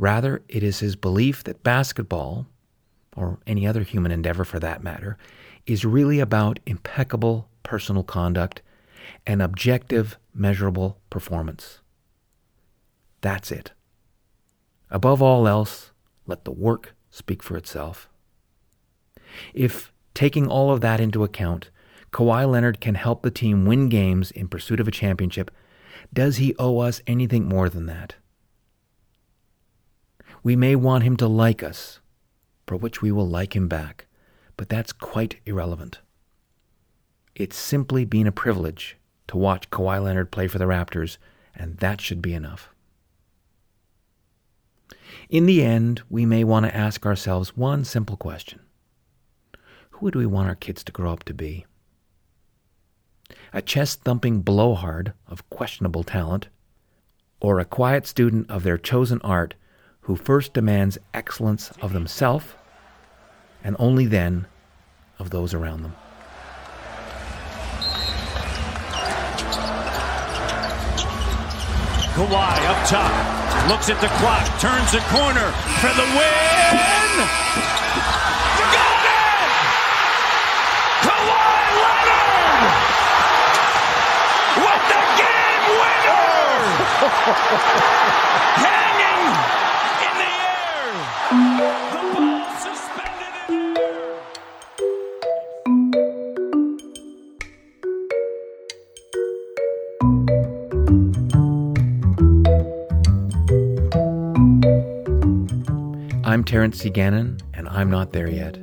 Rather, 0.00 0.42
it 0.48 0.64
is 0.64 0.80
his 0.80 0.96
belief 0.96 1.44
that 1.44 1.62
basketball, 1.62 2.48
or 3.16 3.38
any 3.46 3.68
other 3.68 3.84
human 3.84 4.10
endeavor 4.10 4.44
for 4.44 4.58
that 4.58 4.82
matter, 4.82 5.16
is 5.64 5.84
really 5.84 6.18
about 6.18 6.58
impeccable 6.66 7.48
personal 7.62 8.02
conduct 8.02 8.62
and 9.24 9.40
objective, 9.40 10.18
measurable 10.34 10.98
performance. 11.08 11.78
That's 13.20 13.52
it. 13.52 13.70
Above 14.90 15.22
all 15.22 15.46
else, 15.46 15.92
let 16.26 16.44
the 16.44 16.50
work 16.50 16.96
speak 17.12 17.44
for 17.44 17.56
itself. 17.56 18.08
If, 19.54 19.92
taking 20.14 20.46
all 20.46 20.72
of 20.72 20.80
that 20.80 21.00
into 21.00 21.24
account, 21.24 21.70
Kawhi 22.12 22.50
Leonard 22.50 22.80
can 22.80 22.94
help 22.96 23.22
the 23.22 23.30
team 23.30 23.66
win 23.66 23.88
games 23.88 24.30
in 24.30 24.48
pursuit 24.48 24.80
of 24.80 24.88
a 24.88 24.92
championship, 24.92 25.50
does 26.12 26.38
he 26.38 26.54
owe 26.58 26.78
us 26.78 27.00
anything 27.06 27.48
more 27.48 27.68
than 27.68 27.86
that? 27.86 28.16
We 30.42 30.56
may 30.56 30.74
want 30.74 31.04
him 31.04 31.16
to 31.18 31.28
like 31.28 31.62
us, 31.62 32.00
for 32.66 32.76
which 32.76 33.02
we 33.02 33.12
will 33.12 33.28
like 33.28 33.54
him 33.54 33.68
back, 33.68 34.06
but 34.56 34.68
that's 34.68 34.92
quite 34.92 35.36
irrelevant. 35.46 36.00
It's 37.34 37.56
simply 37.56 38.04
been 38.04 38.26
a 38.26 38.32
privilege 38.32 38.96
to 39.28 39.36
watch 39.36 39.70
Kawhi 39.70 40.02
Leonard 40.02 40.30
play 40.30 40.48
for 40.48 40.58
the 40.58 40.64
Raptors, 40.64 41.18
and 41.54 41.76
that 41.78 42.00
should 42.00 42.20
be 42.20 42.34
enough. 42.34 42.70
In 45.28 45.46
the 45.46 45.62
end, 45.62 46.02
we 46.08 46.26
may 46.26 46.42
want 46.42 46.66
to 46.66 46.76
ask 46.76 47.06
ourselves 47.06 47.56
one 47.56 47.84
simple 47.84 48.16
question 48.16 48.60
Who 49.90 50.06
would 50.06 50.14
we 50.14 50.26
want 50.26 50.48
our 50.48 50.54
kids 50.54 50.82
to 50.84 50.92
grow 50.92 51.12
up 51.12 51.24
to 51.24 51.34
be? 51.34 51.66
A 53.52 53.62
chest 53.62 54.02
thumping 54.02 54.40
blowhard 54.40 55.12
of 55.26 55.48
questionable 55.50 56.04
talent, 56.04 56.48
or 57.40 57.58
a 57.58 57.64
quiet 57.64 58.06
student 58.06 58.50
of 58.50 58.62
their 58.62 58.78
chosen 58.78 59.20
art 59.22 59.54
who 60.02 60.16
first 60.16 60.52
demands 60.54 60.98
excellence 61.14 61.70
of 61.82 61.92
themselves 61.92 62.54
and 63.62 63.76
only 63.78 64.06
then 64.06 64.46
of 65.18 65.30
those 65.30 65.52
around 65.54 65.82
them. 65.82 65.94
Kawhi 72.14 72.58
up 72.66 72.88
top, 72.88 73.68
looks 73.68 73.88
at 73.88 74.00
the 74.00 74.08
clock, 74.18 74.44
turns 74.60 74.92
the 74.92 75.00
corner 75.08 75.52
for 75.80 75.92
the 75.94 76.04
win. 76.16 77.12
Got 78.76 79.04
it! 79.08 79.50
Kawhi 81.06 81.48
Leonard 81.80 82.76
with 84.60 84.84
the 84.90 85.02
game 85.16 85.64
winner, 85.80 86.60
hanging 88.60 89.26
in 90.06 90.14
the 90.20 90.32
air. 90.46 90.92
The 91.92 92.02
ball 92.14 92.48
suspended 92.64 93.34
in 93.48 93.76
air. 93.76 94.10
I'm 106.24 106.42
Terence 106.44 106.78
C. 106.78 106.90
Gannon, 106.90 107.38
and 107.54 107.68
I'm 107.68 107.90
not 107.90 108.12
there 108.12 108.30
yet. 108.30 108.58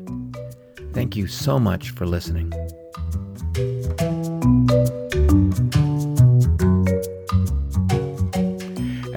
Thank 0.94 1.16
you 1.16 1.28
so 1.28 1.60
much 1.60 1.92
for 1.92 2.06
listening. 2.06 2.54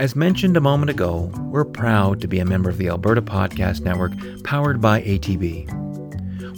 As 0.01 0.17
mentioned 0.17 0.57
a 0.57 0.63
moment 0.63 0.89
ago, 0.89 1.31
we're 1.51 1.67
proud 1.67 2.23
to 2.23 2.27
be 2.27 2.39
a 2.39 2.45
member 2.47 2.71
of 2.71 2.79
the 2.79 2.89
Alberta 2.89 3.21
Podcast 3.21 3.83
Network 3.83 4.13
powered 4.45 4.81
by 4.81 5.03
ATB. 5.03 5.69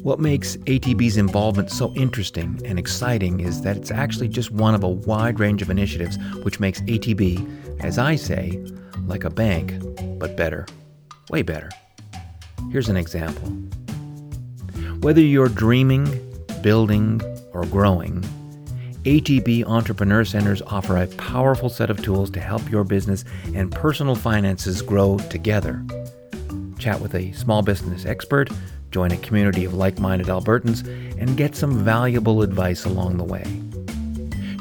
What 0.05 0.21
makes 0.21 0.57
ATB's 0.59 1.17
involvement 1.17 1.69
so 1.69 1.93
interesting 1.95 2.61
and 2.65 2.79
exciting 2.79 3.41
is 3.41 3.63
that 3.63 3.77
it's 3.77 3.91
actually 3.91 4.29
just 4.29 4.53
one 4.53 4.77
of 4.77 4.85
a 4.85 4.89
wide 4.89 5.41
range 5.41 5.61
of 5.61 5.71
initiatives 5.71 6.19
which 6.45 6.61
makes 6.61 6.83
ATB, 6.83 7.81
as 7.83 7.99
I 7.99 8.15
say, 8.15 8.65
like 9.09 9.25
a 9.25 9.31
bank, 9.31 9.75
but 10.21 10.37
better. 10.37 10.65
Way 11.29 11.43
better. 11.43 11.71
Here's 12.71 12.89
an 12.89 12.97
example. 12.97 13.49
Whether 15.01 15.21
you're 15.21 15.49
dreaming, 15.49 16.07
building, 16.63 17.21
or 17.53 17.67
growing, 17.67 18.25
ATB 19.05 19.65
Entrepreneur 19.67 20.25
Centers 20.25 20.63
offer 20.63 20.97
a 20.97 21.09
powerful 21.09 21.69
set 21.69 21.91
of 21.91 22.01
tools 22.05 22.31
to 22.31 22.39
help 22.39 22.71
your 22.71 22.85
business 22.85 23.25
and 23.53 23.73
personal 23.73 24.15
finances 24.15 24.81
grow 24.81 25.19
together. 25.29 25.85
Chat 26.79 27.01
with 27.01 27.17
a 27.17 27.33
small 27.33 27.63
business 27.63 28.07
expert, 28.07 28.49
join 28.93 29.11
a 29.11 29.17
community 29.17 29.65
of 29.65 29.75
like 29.75 29.99
minded 29.99 30.29
Albertans, 30.29 30.87
and 31.21 31.37
get 31.37 31.57
some 31.57 31.83
valuable 31.83 32.43
advice 32.43 32.85
along 32.85 33.17
the 33.17 33.25
way. 33.25 33.45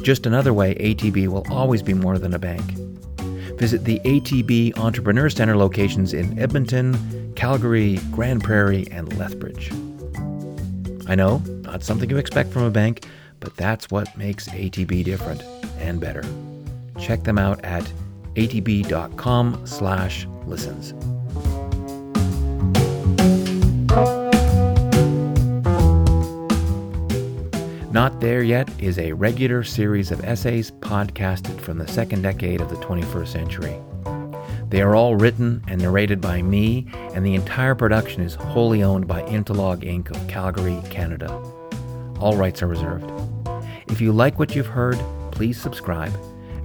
Just 0.03 0.25
another 0.25 0.53
way 0.53 0.73
ATB 0.73 1.27
will 1.27 1.45
always 1.51 1.83
be 1.83 1.93
more 1.93 2.17
than 2.17 2.33
a 2.33 2.39
bank. 2.39 2.63
Visit 3.59 3.85
the 3.85 3.99
ATB 3.99 4.75
Entrepreneur 4.79 5.29
Center 5.29 5.55
locations 5.55 6.15
in 6.15 6.39
Edmonton, 6.39 7.31
Calgary, 7.35 7.99
Grande 8.09 8.43
Prairie, 8.43 8.87
and 8.89 9.15
Lethbridge. 9.19 9.71
I 11.07 11.13
know, 11.13 11.43
not 11.61 11.83
something 11.83 12.09
you 12.09 12.17
expect 12.17 12.51
from 12.51 12.63
a 12.63 12.71
bank, 12.71 13.05
but 13.41 13.57
that's 13.57 13.91
what 13.91 14.17
makes 14.17 14.47
ATB 14.47 15.03
different 15.03 15.43
and 15.79 15.99
better. 15.99 16.23
Check 16.97 17.23
them 17.23 17.37
out 17.37 17.61
at 17.65 17.83
atb.com 18.35 19.67
slash 19.67 20.25
listens. 20.45 20.93
Not 27.91 28.21
There 28.21 28.41
Yet 28.41 28.69
is 28.79 28.97
a 28.97 29.11
regular 29.11 29.63
series 29.63 30.11
of 30.11 30.23
essays 30.23 30.71
podcasted 30.71 31.59
from 31.59 31.77
the 31.77 31.87
second 31.89 32.21
decade 32.21 32.61
of 32.61 32.69
the 32.69 32.77
21st 32.77 33.27
century. 33.27 33.75
They 34.69 34.81
are 34.81 34.95
all 34.95 35.17
written 35.17 35.61
and 35.67 35.81
narrated 35.81 36.21
by 36.21 36.41
me, 36.41 36.87
and 37.13 37.25
the 37.25 37.35
entire 37.35 37.75
production 37.75 38.23
is 38.23 38.35
wholly 38.35 38.81
owned 38.81 39.07
by 39.07 39.23
Intalog 39.23 39.83
Inc. 39.83 40.09
of 40.09 40.25
Calgary, 40.29 40.79
Canada. 40.89 41.29
All 42.21 42.37
rights 42.37 42.63
are 42.63 42.67
reserved. 42.67 43.11
If 43.91 43.99
you 43.99 44.13
like 44.13 44.39
what 44.39 44.55
you've 44.55 44.67
heard, 44.67 44.97
please 45.31 45.61
subscribe 45.61 46.13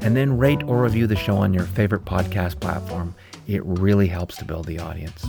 and 0.00 0.16
then 0.16 0.38
rate 0.38 0.62
or 0.62 0.82
review 0.82 1.08
the 1.08 1.16
show 1.16 1.36
on 1.36 1.52
your 1.52 1.64
favorite 1.64 2.04
podcast 2.04 2.60
platform. 2.60 3.16
It 3.48 3.64
really 3.64 4.06
helps 4.06 4.36
to 4.36 4.44
build 4.44 4.66
the 4.66 4.78
audience. 4.78 5.22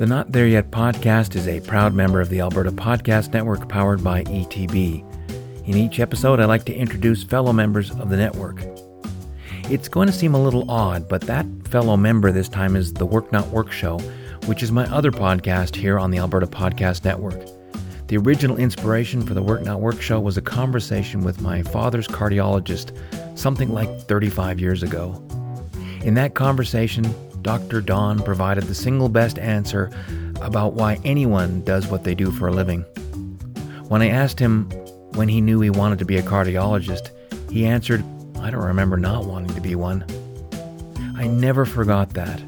The 0.00 0.06
Not 0.06 0.32
There 0.32 0.48
Yet 0.48 0.72
podcast 0.72 1.36
is 1.36 1.46
a 1.46 1.60
proud 1.60 1.94
member 1.94 2.20
of 2.20 2.28
the 2.28 2.40
Alberta 2.40 2.72
Podcast 2.72 3.32
Network 3.32 3.68
powered 3.68 4.02
by 4.02 4.24
ATB. 4.24 5.04
In 5.68 5.76
each 5.76 6.00
episode, 6.00 6.40
I 6.40 6.46
like 6.46 6.64
to 6.64 6.74
introduce 6.74 7.22
fellow 7.22 7.52
members 7.52 7.92
of 7.92 8.10
the 8.10 8.16
network. 8.16 8.64
It's 9.70 9.88
going 9.88 10.08
to 10.08 10.12
seem 10.12 10.34
a 10.34 10.42
little 10.42 10.68
odd, 10.68 11.08
but 11.08 11.20
that 11.22 11.46
fellow 11.68 11.96
member 11.96 12.32
this 12.32 12.48
time 12.48 12.74
is 12.74 12.92
the 12.92 13.06
Work 13.06 13.30
Not 13.30 13.46
Work 13.48 13.70
Show, 13.70 14.00
which 14.46 14.62
is 14.62 14.70
my 14.70 14.84
other 14.86 15.10
podcast 15.10 15.74
here 15.74 15.98
on 15.98 16.10
the 16.10 16.18
Alberta 16.18 16.46
Podcast 16.46 17.04
Network. 17.04 17.48
The 18.08 18.18
original 18.18 18.58
inspiration 18.58 19.22
for 19.22 19.32
the 19.32 19.42
Work 19.42 19.62
Not 19.62 19.80
Work 19.80 20.02
show 20.02 20.20
was 20.20 20.36
a 20.36 20.42
conversation 20.42 21.22
with 21.22 21.40
my 21.40 21.62
father's 21.62 22.06
cardiologist 22.06 22.94
something 23.38 23.72
like 23.72 23.88
35 24.02 24.60
years 24.60 24.82
ago. 24.82 25.22
In 26.02 26.14
that 26.14 26.34
conversation, 26.34 27.14
Dr. 27.40 27.80
Don 27.80 28.22
provided 28.22 28.64
the 28.64 28.74
single 28.74 29.08
best 29.08 29.38
answer 29.38 29.90
about 30.42 30.74
why 30.74 31.00
anyone 31.04 31.62
does 31.64 31.86
what 31.86 32.04
they 32.04 32.14
do 32.14 32.30
for 32.30 32.48
a 32.48 32.52
living. 32.52 32.82
When 33.88 34.02
I 34.02 34.08
asked 34.08 34.38
him 34.38 34.70
when 35.14 35.28
he 35.28 35.40
knew 35.40 35.60
he 35.60 35.70
wanted 35.70 35.98
to 36.00 36.04
be 36.04 36.18
a 36.18 36.22
cardiologist, 36.22 37.10
he 37.50 37.64
answered, 37.64 38.04
I 38.40 38.50
don't 38.50 38.64
remember 38.64 38.98
not 38.98 39.24
wanting 39.24 39.54
to 39.54 39.60
be 39.60 39.74
one. 39.74 40.04
I 41.16 41.26
never 41.26 41.64
forgot 41.64 42.10
that. 42.14 42.42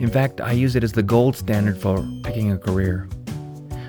In 0.00 0.08
fact, 0.08 0.40
I 0.40 0.52
use 0.52 0.76
it 0.76 0.82
as 0.82 0.92
the 0.92 1.02
gold 1.02 1.36
standard 1.36 1.76
for 1.76 2.02
picking 2.22 2.52
a 2.52 2.58
career. 2.58 3.06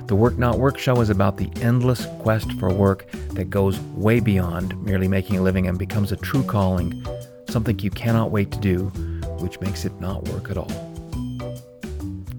The 0.07 0.15
Work 0.15 0.37
Not 0.37 0.59
Work 0.59 0.77
show 0.77 0.99
is 0.99 1.09
about 1.09 1.37
the 1.37 1.49
endless 1.61 2.05
quest 2.19 2.51
for 2.59 2.73
work 2.73 3.09
that 3.29 3.49
goes 3.49 3.79
way 3.95 4.19
beyond 4.19 4.77
merely 4.83 5.07
making 5.07 5.37
a 5.37 5.41
living 5.41 5.67
and 5.67 5.79
becomes 5.79 6.11
a 6.11 6.17
true 6.17 6.43
calling, 6.43 7.01
something 7.47 7.79
you 7.79 7.91
cannot 7.91 8.29
wait 8.29 8.51
to 8.51 8.59
do, 8.59 8.87
which 9.39 9.61
makes 9.61 9.85
it 9.85 10.01
not 10.01 10.27
work 10.27 10.51
at 10.51 10.57
all. 10.57 10.69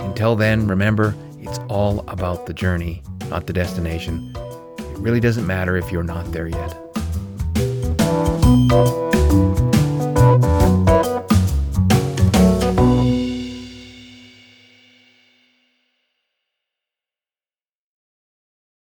Until 0.00 0.36
then, 0.36 0.68
remember, 0.68 1.14
it's 1.38 1.58
all 1.70 2.04
about 2.06 2.44
the 2.44 2.52
journey, 2.52 3.02
not 3.30 3.46
the 3.46 3.54
destination. 3.54 4.30
It 4.78 4.98
really 4.98 5.20
doesn't 5.20 5.46
matter 5.46 5.74
if 5.78 5.90
you're 5.90 6.02
not 6.02 6.30
there 6.30 6.48
yet. 6.48 6.76